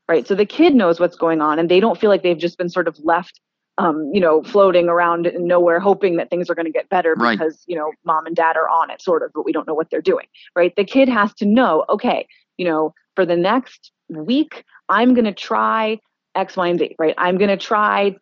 right? 0.09 0.27
So 0.27 0.33
the 0.33 0.43
kid 0.43 0.73
knows 0.73 0.99
what's 0.99 1.15
going 1.15 1.39
on 1.39 1.59
and 1.59 1.69
they 1.69 1.79
don't 1.79 2.01
feel 2.01 2.09
like 2.09 2.23
they've 2.23 2.35
just 2.35 2.57
been 2.57 2.69
sort 2.69 2.87
of 2.87 2.97
left 3.03 3.39
um, 3.77 4.09
you 4.11 4.21
know, 4.21 4.41
floating 4.41 4.87
around 4.87 5.29
nowhere, 5.35 5.81
hoping 5.81 6.15
that 6.15 6.31
things 6.31 6.49
are 6.49 6.55
going 6.55 6.65
to 6.65 6.71
get 6.71 6.89
better 6.89 7.13
right. 7.13 7.37
because, 7.37 7.61
you 7.67 7.75
know, 7.75 7.91
mom 8.05 8.25
and 8.25 8.35
dad 8.35 8.55
are 8.55 8.69
on 8.69 8.89
it, 8.89 9.01
sort 9.01 9.21
of, 9.21 9.31
but 9.33 9.45
we 9.45 9.51
don't 9.51 9.67
know 9.67 9.73
what 9.73 9.89
they're 9.91 10.01
doing, 10.01 10.25
right? 10.55 10.73
The 10.77 10.85
kid 10.85 11.09
has 11.09 11.33
to 11.35 11.45
know, 11.45 11.83
okay, 11.89 12.25
you 12.57 12.65
know, 12.65 12.93
for 13.15 13.25
the 13.25 13.35
next 13.35 13.91
week, 14.09 14.63
I'm 14.89 15.13
going 15.13 15.25
to 15.25 15.33
try 15.33 15.99
X, 16.35 16.57
Y, 16.57 16.67
and 16.67 16.79
Z, 16.79 16.95
right? 16.99 17.15
I'm 17.17 17.37
going 17.37 17.49
to 17.49 17.57
try 17.57 18.15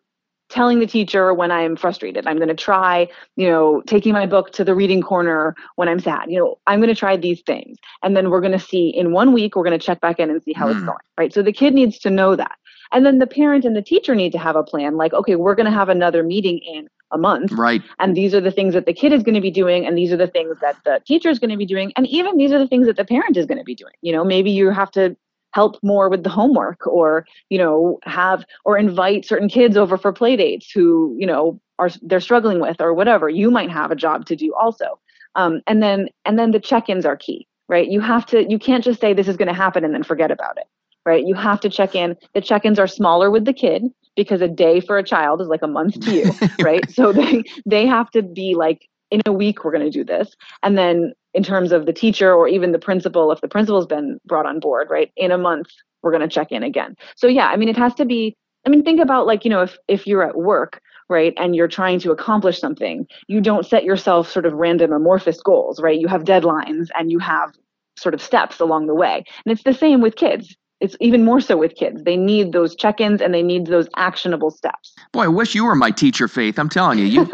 telling 0.50 0.78
the 0.78 0.86
teacher 0.86 1.32
when 1.32 1.50
I'm 1.50 1.74
frustrated. 1.74 2.26
I'm 2.26 2.36
going 2.36 2.48
to 2.48 2.54
try, 2.54 3.08
you 3.36 3.48
know, 3.48 3.82
taking 3.86 4.12
my 4.12 4.26
book 4.26 4.52
to 4.52 4.64
the 4.64 4.74
reading 4.74 5.02
corner 5.02 5.56
when 5.76 5.88
I'm 5.88 5.98
sad. 5.98 6.30
You 6.30 6.38
know, 6.38 6.58
I'm 6.66 6.80
going 6.80 6.94
to 6.94 6.94
try 6.94 7.16
these 7.16 7.40
things. 7.42 7.78
And 8.02 8.16
then 8.16 8.30
we're 8.30 8.40
going 8.40 8.52
to 8.52 8.58
see 8.58 8.88
in 8.88 9.12
one 9.12 9.32
week, 9.32 9.56
we're 9.56 9.64
going 9.64 9.78
to 9.78 9.84
check 9.84 10.00
back 10.00 10.20
in 10.20 10.30
and 10.30 10.42
see 10.42 10.52
how 10.52 10.66
mm. 10.66 10.70
it's 10.70 10.80
hmm. 10.80 10.86
going, 10.86 10.98
right? 11.18 11.32
So 11.32 11.42
the 11.42 11.52
kid 11.52 11.74
needs 11.74 11.98
to 12.00 12.10
know 12.10 12.36
that. 12.36 12.56
And 12.92 13.04
then 13.04 13.18
the 13.18 13.26
parent 13.26 13.64
and 13.64 13.74
the 13.74 13.82
teacher 13.82 14.14
need 14.14 14.32
to 14.32 14.38
have 14.38 14.54
a 14.54 14.62
plan 14.62 14.96
like, 14.96 15.12
okay, 15.12 15.34
we're 15.34 15.56
going 15.56 15.66
to 15.66 15.72
have 15.72 15.88
another 15.88 16.22
meeting 16.22 16.58
in 16.58 16.88
a 17.14 17.18
month. 17.18 17.52
Right. 17.52 17.82
And 17.98 18.16
these 18.16 18.34
are 18.34 18.40
the 18.40 18.50
things 18.50 18.74
that 18.74 18.84
the 18.84 18.92
kid 18.92 19.12
is 19.12 19.22
going 19.22 19.34
to 19.34 19.40
be 19.40 19.50
doing, 19.50 19.86
and 19.86 19.96
these 19.96 20.12
are 20.12 20.16
the 20.16 20.26
things 20.26 20.58
that 20.60 20.76
the 20.84 21.00
teacher 21.06 21.30
is 21.30 21.38
going 21.38 21.50
to 21.50 21.56
be 21.56 21.66
doing, 21.66 21.92
and 21.96 22.06
even 22.08 22.36
these 22.36 22.52
are 22.52 22.58
the 22.58 22.68
things 22.68 22.86
that 22.86 22.96
the 22.96 23.04
parent 23.04 23.36
is 23.36 23.46
going 23.46 23.58
to 23.58 23.64
be 23.64 23.74
doing. 23.74 23.94
You 24.02 24.12
know, 24.12 24.24
maybe 24.24 24.50
you 24.50 24.70
have 24.70 24.90
to 24.92 25.16
help 25.54 25.78
more 25.82 26.08
with 26.08 26.24
the 26.24 26.30
homework 26.30 26.86
or 26.86 27.24
you 27.48 27.56
know 27.56 27.98
have 28.02 28.44
or 28.64 28.76
invite 28.76 29.24
certain 29.24 29.48
kids 29.48 29.76
over 29.76 29.96
for 29.96 30.12
play 30.12 30.36
dates 30.36 30.70
who 30.70 31.14
you 31.18 31.26
know 31.26 31.60
are 31.78 31.90
they're 32.02 32.20
struggling 32.20 32.60
with 32.60 32.80
or 32.80 32.92
whatever 32.92 33.28
you 33.28 33.50
might 33.50 33.70
have 33.70 33.92
a 33.92 33.96
job 33.96 34.26
to 34.26 34.34
do 34.34 34.52
also 34.54 34.98
um, 35.36 35.60
and 35.66 35.82
then 35.82 36.08
and 36.24 36.38
then 36.38 36.50
the 36.50 36.60
check-ins 36.60 37.06
are 37.06 37.16
key 37.16 37.46
right 37.68 37.88
you 37.88 38.00
have 38.00 38.26
to 38.26 38.44
you 38.50 38.58
can't 38.58 38.82
just 38.82 39.00
say 39.00 39.12
this 39.12 39.28
is 39.28 39.36
going 39.36 39.48
to 39.48 39.54
happen 39.54 39.84
and 39.84 39.94
then 39.94 40.02
forget 40.02 40.32
about 40.32 40.56
it 40.58 40.66
right? 41.06 41.24
You 41.26 41.34
have 41.34 41.60
to 41.60 41.70
check 41.70 41.94
in. 41.94 42.16
The 42.34 42.40
check-ins 42.40 42.78
are 42.78 42.86
smaller 42.86 43.30
with 43.30 43.44
the 43.44 43.52
kid 43.52 43.84
because 44.16 44.40
a 44.40 44.48
day 44.48 44.80
for 44.80 44.98
a 44.98 45.02
child 45.02 45.40
is 45.40 45.48
like 45.48 45.62
a 45.62 45.66
month 45.66 46.00
to 46.00 46.12
you 46.12 46.30
right? 46.60 46.88
So 46.90 47.12
they 47.12 47.42
they 47.66 47.86
have 47.86 48.10
to 48.12 48.22
be 48.22 48.54
like 48.54 48.88
in 49.10 49.20
a 49.26 49.32
week 49.32 49.64
we're 49.64 49.72
going 49.72 49.84
to 49.84 49.90
do 49.90 50.04
this. 50.04 50.34
And 50.62 50.78
then 50.78 51.12
in 51.34 51.42
terms 51.42 51.72
of 51.72 51.86
the 51.86 51.92
teacher 51.92 52.32
or 52.32 52.48
even 52.48 52.72
the 52.72 52.78
principal 52.78 53.32
if 53.32 53.40
the 53.40 53.48
principal's 53.48 53.86
been 53.86 54.20
brought 54.24 54.46
on 54.46 54.60
board 54.60 54.88
right 54.90 55.10
in 55.16 55.30
a 55.30 55.38
month 55.38 55.68
we're 56.02 56.10
going 56.10 56.20
to 56.20 56.28
check 56.28 56.52
in 56.52 56.62
again. 56.62 56.96
So 57.16 57.26
yeah 57.26 57.48
i 57.48 57.56
mean 57.56 57.68
it 57.68 57.76
has 57.76 57.94
to 57.94 58.04
be 58.04 58.36
i 58.66 58.68
mean 58.68 58.82
think 58.82 59.00
about 59.00 59.26
like 59.26 59.44
you 59.44 59.50
know 59.50 59.62
if 59.62 59.76
if 59.88 60.06
you're 60.06 60.22
at 60.22 60.36
work 60.36 60.80
right 61.10 61.34
and 61.36 61.54
you're 61.54 61.68
trying 61.68 61.98
to 62.00 62.12
accomplish 62.12 62.58
something 62.58 63.06
you 63.28 63.40
don't 63.40 63.66
set 63.66 63.84
yourself 63.84 64.30
sort 64.30 64.46
of 64.46 64.54
random 64.54 64.92
amorphous 64.92 65.40
goals 65.42 65.80
right? 65.80 66.00
You 66.00 66.08
have 66.08 66.24
deadlines 66.24 66.88
and 66.98 67.10
you 67.10 67.18
have 67.18 67.52
sort 67.96 68.14
of 68.14 68.20
steps 68.20 68.60
along 68.60 68.86
the 68.86 68.94
way. 68.94 69.24
And 69.44 69.52
it's 69.52 69.62
the 69.62 69.74
same 69.74 70.00
with 70.00 70.16
kids 70.16 70.56
it's 70.84 70.96
even 71.00 71.24
more 71.24 71.40
so 71.40 71.56
with 71.56 71.74
kids. 71.74 72.02
They 72.02 72.16
need 72.16 72.52
those 72.52 72.76
check-ins 72.76 73.20
and 73.20 73.32
they 73.32 73.42
need 73.42 73.66
those 73.66 73.88
actionable 73.96 74.50
steps. 74.50 74.94
Boy, 75.12 75.24
I 75.24 75.28
wish 75.28 75.54
you 75.54 75.64
were 75.64 75.74
my 75.74 75.90
teacher, 75.90 76.28
Faith. 76.28 76.58
I'm 76.58 76.68
telling 76.68 76.98
you, 76.98 77.06
you 77.06 77.30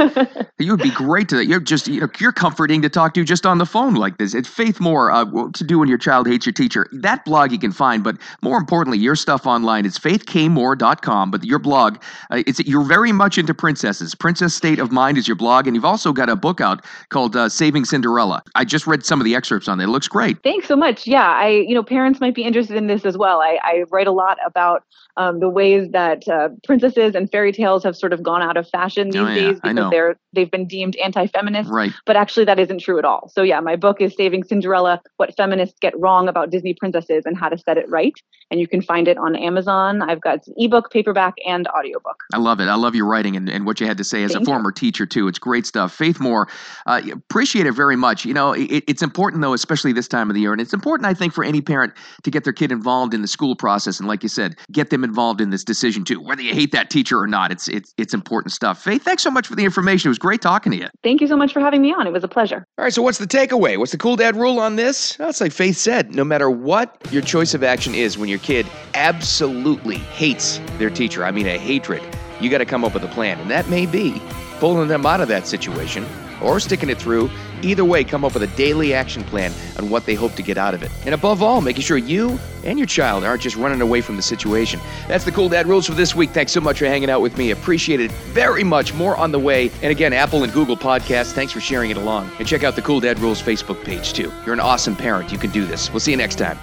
you 0.59 0.71
would 0.71 0.83
be 0.83 0.91
great 0.93 1.29
to. 1.31 1.37
that. 1.37 1.47
You're 1.47 1.61
just 1.61 1.89
you 1.89 2.01
know 2.01 2.09
you're 2.19 2.33
comforting 2.33 2.81
to 2.83 2.89
talk 2.89 3.15
to 3.15 3.25
just 3.25 3.45
on 3.45 3.59
the 3.59 3.67
phone 3.67 3.95
like 3.95 4.19
this. 4.19 4.35
It's 4.35 4.49
Faith 4.49 4.79
Moore. 4.81 5.11
Uh, 5.11 5.25
to 5.53 5.65
do 5.65 5.79
when 5.79 5.89
your 5.89 5.99
child 5.99 6.29
hates 6.29 6.47
your 6.47 6.53
teacher. 6.53 6.87
That 6.93 7.25
blog 7.25 7.53
you 7.53 7.59
can 7.59 7.73
find, 7.73 8.05
but 8.05 8.17
more 8.43 8.59
importantly, 8.59 8.99
your 8.99 9.17
stuff 9.17 9.47
online. 9.47 9.85
It's 9.85 9.99
faithkmore.com. 9.99 11.31
But 11.31 11.45
your 11.45 11.59
blog, 11.59 11.99
uh, 12.31 12.43
it's 12.47 12.61
you're 12.61 12.85
very 12.85 13.13
much 13.13 13.39
into 13.39 13.55
princesses. 13.55 14.15
Princess 14.15 14.55
State 14.55 14.79
of 14.79 14.93
Mind 14.93 15.19
is 15.19 15.27
your 15.27 15.37
blog, 15.37 15.67
and 15.67 15.75
you've 15.75 15.85
also 15.85 16.13
got 16.13 16.29
a 16.29 16.37
book 16.37 16.61
out 16.61 16.85
called 17.09 17.35
uh, 17.37 17.49
Saving 17.49 17.85
Cinderella. 17.85 18.43
I 18.55 18.65
just 18.65 18.87
read 18.87 19.05
some 19.05 19.21
of 19.21 19.25
the 19.25 19.35
excerpts 19.35 19.69
on 19.69 19.81
it. 19.81 19.85
It 19.85 19.89
looks 19.89 20.09
great. 20.09 20.43
Thanks 20.43 20.69
so 20.69 20.77
much. 20.77 21.07
Yeah, 21.07 21.27
I 21.29 21.49
you 21.49 21.75
know 21.75 21.83
parents 21.83 22.21
might 22.21 22.35
be 22.35 22.45
interested 22.45 22.77
in 22.77 22.87
this 22.87 23.05
as 23.05 23.17
well. 23.41 23.49
I, 23.49 23.59
I 23.63 23.85
write 23.91 24.07
a 24.07 24.13
lot 24.13 24.39
about 24.45 24.85
um, 25.17 25.41
the 25.41 25.49
ways 25.49 25.91
that 25.91 26.29
uh, 26.29 26.49
princesses 26.65 27.15
and 27.15 27.31
fairy 27.31 27.53
tales 27.53 27.83
have 27.85 27.97
sort 27.97 28.13
of 28.13 28.23
gone 28.23 28.43
out 28.43 28.57
of 28.57 28.69
fashion 28.69 29.11
these 29.11 29.21
oh, 29.21 29.27
yeah. 29.27 29.35
days 29.35 29.61
because 29.61 29.91
they're 29.91 30.17
they've 30.33 30.51
been 30.51 30.67
deemed 30.67 30.97
anti-feminist. 30.97 31.71
Right. 31.71 31.93
But 32.07 32.17
actually, 32.17 32.45
that 32.47 32.59
isn't 32.59 32.79
true 32.79 32.99
at 32.99 33.05
all. 33.05 33.29
So 33.35 33.43
yeah, 33.43 33.61
my 33.61 33.77
book 33.77 34.01
is 34.01 34.15
Saving 34.17 34.45
Cinderella: 34.45 35.01
What 35.17 35.37
Feminists 35.37 35.77
Get 35.81 35.99
Wrong 35.99 36.29
About 36.29 36.51
Disney 36.51 36.75
Princesses 36.75 37.25
and 37.27 37.37
How 37.37 37.49
to 37.49 37.59
Set 37.59 37.77
It 37.77 37.89
Right, 37.89 38.15
and 38.51 38.61
you 38.61 38.69
can 38.69 38.83
find 38.83 39.09
it 39.09 39.19
on 39.19 39.37
Amazon. 39.37 40.03
I've 40.03 40.21
got 40.21 40.41
ebook, 40.57 40.91
paperback, 40.91 41.35
and 41.47 41.67
audiobook. 41.69 42.23
I 42.33 42.39
love 42.39 42.61
it. 42.61 42.67
I 42.67 42.77
love 42.77 42.95
your 42.95 43.07
writing 43.07 43.37
and, 43.37 43.49
and 43.49 43.67
what 43.67 43.81
you 43.81 43.87
had 43.87 43.99
to 43.99 44.05
say 44.05 44.23
as 44.23 44.33
Thank 44.33 44.43
a 44.43 44.47
former 44.47 44.71
you. 44.71 44.75
teacher 44.75 45.07
too. 45.07 45.29
It's 45.29 45.39
great 45.39 45.67
stuff. 45.67 45.93
Faith 45.93 46.21
Moore, 46.21 46.49
uh, 46.87 47.03
appreciate 47.13 47.67
it 47.67 47.73
very 47.73 47.97
much. 47.97 48.25
You 48.25 48.35
know, 48.35 48.53
it, 48.53 48.85
it's 48.87 49.03
important 49.03 49.43
though, 49.43 49.55
especially 49.55 49.93
this 49.93 50.09
time 50.09 50.31
of 50.31 50.35
the 50.35 50.41
year, 50.41 50.53
and 50.53 50.61
it's 50.61 50.73
important 50.73 51.07
I 51.07 51.15
think 51.15 51.33
for 51.33 51.45
any 51.45 51.61
parent 51.61 51.93
to 52.23 52.31
get 52.31 52.45
their 52.45 52.53
kid 52.53 52.73
involved 52.73 53.15
in 53.15 53.23
the 53.23 53.29
school 53.31 53.55
process 53.55 53.99
and 53.99 54.09
like 54.09 54.23
you 54.23 54.29
said, 54.29 54.57
get 54.73 54.91
them 54.91 55.05
involved 55.05 55.41
in 55.41 55.51
this 55.51 55.65
decision 55.65 56.05
too, 56.05 56.21
whether 56.21 56.43
you 56.43 56.55
hate 56.55 56.73
that 56.73 56.91
teacher 56.91 57.19
or 57.19 57.27
not. 57.27 57.51
It's 57.53 57.69
it's 57.69 57.95
it's 57.97 58.15
important 58.15 58.53
stuff. 58.53 58.83
Faith, 58.83 59.03
thanks 59.03 59.23
so 59.23 59.31
much 59.31 59.47
for 59.47 59.55
the 59.55 59.65
information. 59.65 60.09
It 60.09 60.11
was 60.11 60.19
great 60.19 60.41
talking 60.41 60.73
to 60.73 60.79
you. 60.79 60.89
Thank 61.03 61.21
you 61.21 61.27
so 61.27 61.37
much 61.37 61.53
for 61.53 61.61
having 61.61 61.83
me 61.83 61.93
on. 61.93 62.07
It 62.07 62.13
was 62.13 62.25
a 62.25 62.29
pleasure. 62.29 62.67
All 62.79 62.85
right, 62.85 62.93
so 62.93 63.03
what's 63.03 63.19
the 63.19 63.27
takeaway? 63.27 63.77
What's 63.77 63.93
the 63.93 63.99
cool 63.99 64.17
dad 64.17 64.37
rule 64.37 64.59
on 64.59 64.77
this? 64.77 65.19
Well, 65.19 65.29
it's 65.29 65.41
like 65.41 65.53
Faith 65.53 65.77
said, 65.77 66.15
no 66.15 66.25
matter 66.25 66.51
what 66.51 66.97
your 67.11 67.23
choice 67.23 67.55
of 67.55 67.63
action 67.63 67.95
is 67.95 68.19
when 68.19 68.29
your 68.29 68.39
kid 68.39 68.67
absolutely 68.95 69.97
hates 69.97 70.61
their 70.79 70.91
teacher, 70.91 71.25
I 71.25 71.31
mean 71.31 71.47
a 71.47 71.59
hatred, 71.59 72.03
you 72.41 72.51
got 72.51 72.59
to 72.59 72.67
come 72.67 72.85
up 72.85 72.95
with 72.95 73.05
a 73.05 73.09
plan. 73.09 73.39
And 73.41 73.51
that 73.51 73.69
may 73.69 73.87
be 73.87 74.21
pulling 74.59 74.89
them 74.89 75.07
out 75.07 75.21
of 75.21 75.29
that 75.29 75.47
situation 75.47 76.05
or 76.43 76.61
sticking 76.61 76.91
it 76.91 76.99
through 76.99 77.31
Either 77.63 77.85
way, 77.85 78.05
come 78.05 78.25
up 78.25 78.35
with 78.35 78.43
a 78.43 78.57
daily 78.57 78.95
action 78.95 79.23
plan 79.25 79.53
on 79.79 79.91
what 79.91 80.07
they 80.07 80.15
hope 80.15 80.35
to 80.35 80.43
get 80.43 80.57
out 80.57 80.75
of 80.75 80.83
it. 80.83 80.91
And 81.05 81.15
above 81.15 81.43
all, 81.43 81.61
making 81.61 81.83
sure 81.83 81.99
you 81.99 82.39
and 82.65 82.79
your 82.79 82.87
child 82.87 83.25
aren't 83.25 83.43
just 83.43 83.57
running 83.57 83.81
away 83.81 84.01
from 84.01 84.17
the 84.17 84.23
situation. 84.23 84.81
That's 85.09 85.25
the 85.25 85.33
Cool 85.33 85.49
Dad 85.49 85.67
Rules 85.67 85.87
for 85.87 85.95
this 85.95 86.15
week. 86.15 86.31
Thanks 86.31 86.53
so 86.53 86.61
much 86.61 86.79
for 86.79 86.87
hanging 86.87 87.11
out 87.11 87.21
with 87.21 87.37
me. 87.37 87.51
Appreciate 87.51 88.01
it 88.01 88.13
very 88.33 88.65
much. 88.65 88.95
More 88.95 89.17
on 89.17 89.33
the 89.33 89.39
way. 89.39 89.71
And 89.83 89.91
again, 89.91 90.13
Apple 90.13 90.43
and 90.43 90.53
Google 90.53 90.77
Podcasts, 90.77 91.33
thanks 91.33 91.53
for 91.53 91.61
sharing 91.61 91.91
it 91.91 91.97
along. 91.97 92.31
And 92.39 92.47
check 92.47 92.65
out 92.65 92.77
the 92.77 92.83
Cool 92.83 93.01
Dad 93.01 93.19
Rules 93.19 93.43
Facebook 93.43 93.85
page 93.85 94.13
too. 94.13 94.33
You're 94.45 94.55
an 94.55 94.61
awesome 94.61 94.97
parent. 94.97 95.33
You 95.33 95.39
can 95.39 95.51
do 95.51 95.67
this. 95.67 95.91
We'll 95.91 96.01
see 96.01 96.13
you 96.13 96.17
next 96.17 96.37
time. 96.37 96.59